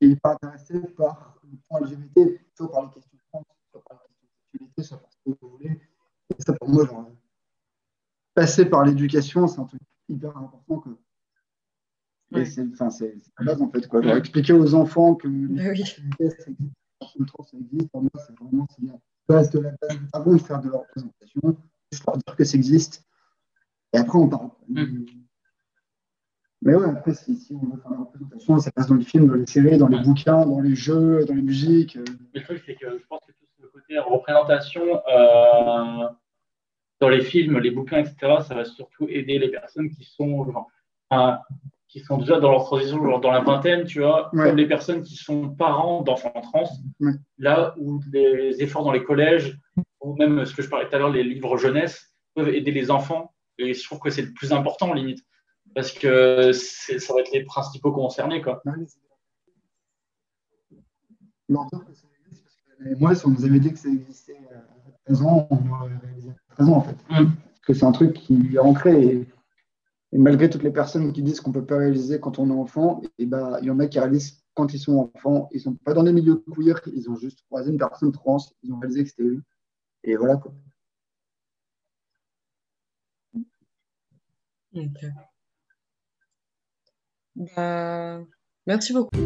n'est 0.00 0.16
pas 0.16 0.32
intéressé 0.32 0.80
par 0.96 1.40
le 1.44 1.56
point 1.68 1.80
LGBT, 1.80 2.40
soit 2.56 2.70
par 2.70 2.84
les 2.84 2.90
questions 2.90 3.18
trans, 3.30 3.44
soit 3.70 3.82
par 3.84 4.02
les 4.08 4.14
questions 4.14 4.66
de 4.66 4.68
sexualité, 4.68 4.82
soit 4.82 4.98
par 4.98 5.12
ce 5.12 5.18
que 5.18 5.38
vous 5.40 5.50
voulez. 5.50 5.80
Et 6.30 6.42
ça, 6.42 6.52
pour 6.54 6.68
moi, 6.68 6.86
genre, 6.86 7.10
passer 8.40 8.64
par 8.64 8.84
l'éducation, 8.84 9.46
c'est 9.46 9.60
un 9.60 9.64
truc 9.64 9.80
hyper 10.08 10.34
important. 10.36 10.78
Quoi. 10.80 10.92
Et 12.32 12.36
Ouais. 12.36 12.44
c'est 12.46 12.66
enfin, 12.72 12.88
c'est- 12.90 13.14
c'est 13.18 13.32
la 13.40 13.52
base, 13.52 13.60
en 13.62 13.68
fait. 13.70 13.86
Quoi. 13.86 14.00
Genre, 14.02 14.16
expliquer 14.16 14.52
aux 14.54 14.74
enfants 14.74 15.14
que 15.14 15.28
Bah 15.28 15.62
oui. 15.70 15.84
ça 15.84 16.00
existe, 16.00 16.48
les 17.18 17.26
trans, 17.26 17.42
ça 17.44 17.56
existe, 17.58 17.90
pour 17.90 18.02
moi, 18.02 18.10
c'est 18.26 18.34
vraiment 18.38 18.66
c'est 18.74 18.86
la 18.86 18.94
base 19.28 19.50
de 19.50 19.58
la 19.60 19.70
base. 19.82 19.98
Avant 20.12 20.32
de 20.32 20.38
faire 20.38 20.60
de 20.60 20.70
la 20.70 20.78
représentation, 20.78 21.40
juste 21.92 22.06
leur 22.06 22.16
dire 22.16 22.36
que 22.36 22.44
ça 22.44 22.56
existe. 22.56 23.04
Et 23.92 23.98
après, 23.98 24.18
on 24.18 24.28
parle. 24.28 24.50
Mm. 24.68 25.04
Mais 26.62 26.74
ouais, 26.74 26.88
après, 26.90 27.14
si, 27.14 27.36
si 27.36 27.54
on 27.54 27.66
veut 27.74 27.80
faire 27.80 27.90
la 27.90 27.98
représentation, 27.98 28.58
ça 28.58 28.70
passe 28.70 28.86
dans 28.86 28.94
les 28.94 29.04
films, 29.04 29.26
dans 29.26 29.34
les 29.34 29.46
séries, 29.46 29.76
dans 29.78 29.88
les 29.88 29.96
Ouais. 29.98 30.02
bouquins, 30.04 30.44
dans 30.46 30.60
les 30.60 30.74
jeux, 30.74 31.24
dans 31.26 31.34
les 31.34 31.42
musiques. 31.42 31.96
euh. 31.96 32.04
Le 32.34 32.42
truc, 32.42 32.62
c'est 32.66 32.74
que 32.76 32.98
je 32.98 33.04
pense 33.08 33.20
que 33.26 33.32
tout 33.32 33.46
ce 33.60 33.66
côté 33.66 33.98
représentation 33.98 34.82
euh, 35.08 36.08
dans 37.00 37.08
les 37.08 37.22
films, 37.22 37.58
les 37.58 37.70
bouquins, 37.70 37.98
etc., 37.98 38.16
ça 38.46 38.54
va 38.54 38.64
surtout 38.64 39.06
aider 39.08 39.38
les 39.38 39.48
personnes 39.48 39.90
qui 39.90 40.04
sont, 40.04 40.44
genre, 40.44 40.68
qui 41.88 42.00
sont 42.00 42.18
déjà 42.18 42.38
dans 42.38 42.52
leur 42.52 42.64
transition, 42.64 43.02
genre 43.02 43.20
dans 43.20 43.32
la 43.32 43.40
vingtaine, 43.40 43.84
tu 43.84 44.00
vois, 44.00 44.30
Ouais. 44.34 44.44
comme 44.44 44.56
les 44.56 44.68
personnes 44.68 45.02
qui 45.02 45.16
sont 45.16 45.48
parents 45.50 46.02
d'enfants 46.02 46.32
trans, 46.42 46.68
Ouais. 47.00 47.12
là 47.38 47.74
où 47.78 48.00
les 48.12 48.62
efforts 48.62 48.84
dans 48.84 48.92
les 48.92 49.02
collèges, 49.02 49.58
ou 50.02 50.14
même 50.14 50.44
ce 50.44 50.54
que 50.54 50.62
je 50.62 50.68
parlais 50.68 50.88
tout 50.88 50.94
à 50.94 50.98
l'heure, 50.98 51.10
les 51.10 51.24
livres 51.24 51.56
jeunesse, 51.56 52.14
peuvent 52.34 52.48
aider 52.48 52.70
les 52.70 52.90
enfants. 52.90 53.34
Et 53.58 53.74
je 53.74 53.82
trouve 53.84 53.98
que 53.98 54.10
c'est 54.10 54.22
le 54.22 54.32
plus 54.32 54.52
important, 54.52 54.92
limite. 54.94 55.20
Parce 55.74 55.92
que 55.92 56.52
ça 56.52 57.12
va 57.14 57.20
être 57.20 57.32
les 57.32 57.44
principaux 57.44 57.92
concernés, 57.92 58.40
quoi. 58.42 58.62
Non, 61.48 61.66
parce 61.70 61.82
que 61.82 62.88
euh, 62.88 62.94
moi, 62.98 63.14
si 63.14 63.26
on 63.26 63.30
nous 63.30 63.44
avait 63.44 63.58
dit 63.60 63.72
que 63.72 63.78
ça 63.78 63.88
existait 63.88 64.38
euh, 64.52 64.58
à 64.58 64.92
13 65.06 65.22
ans, 65.22 65.48
on 65.50 65.70
aurait 65.70 65.96
réalisé 66.02 66.30
à 66.52 66.54
13 66.56 66.68
ans, 66.68 66.76
en 66.76 66.82
fait. 66.82 66.96
Mm. 67.10 67.26
Parce 67.26 67.66
que 67.66 67.74
c'est 67.74 67.86
un 67.86 67.92
truc 67.92 68.14
qui 68.14 68.54
est 68.54 68.58
ancré. 68.58 69.04
Et, 69.04 69.28
et 70.12 70.18
malgré 70.18 70.50
toutes 70.50 70.62
les 70.62 70.72
personnes 70.72 71.12
qui 71.12 71.22
disent 71.22 71.40
qu'on 71.40 71.50
ne 71.50 71.54
peut 71.54 71.66
pas 71.66 71.78
réaliser 71.78 72.20
quand 72.20 72.38
on 72.38 72.50
est 72.50 72.54
enfant, 72.54 73.00
et 73.18 73.26
bah, 73.26 73.58
il 73.62 73.66
y 73.66 73.70
en 73.70 73.78
a 73.78 73.86
qui 73.86 73.98
réalisent 73.98 74.40
quand 74.54 74.74
ils 74.74 74.78
sont 74.78 75.10
enfants. 75.14 75.48
Ils 75.52 75.58
ne 75.58 75.62
sont 75.62 75.74
pas 75.74 75.94
dans 75.94 76.02
les 76.02 76.12
milieux 76.12 76.42
queer, 76.54 76.80
ils 76.94 77.08
ont 77.10 77.16
juste 77.16 77.42
croisé 77.46 77.70
une 77.70 77.78
personne 77.78 78.12
trans, 78.12 78.38
ils 78.62 78.72
ont 78.72 78.78
réalisé 78.78 79.04
que 79.04 79.10
c'était 79.10 79.22
eux. 79.22 79.42
Et 80.04 80.16
voilà 80.16 80.36
quoi. 80.36 80.52
Bah, 87.34 88.20
merci 88.66 88.92
beaucoup. 88.92 89.16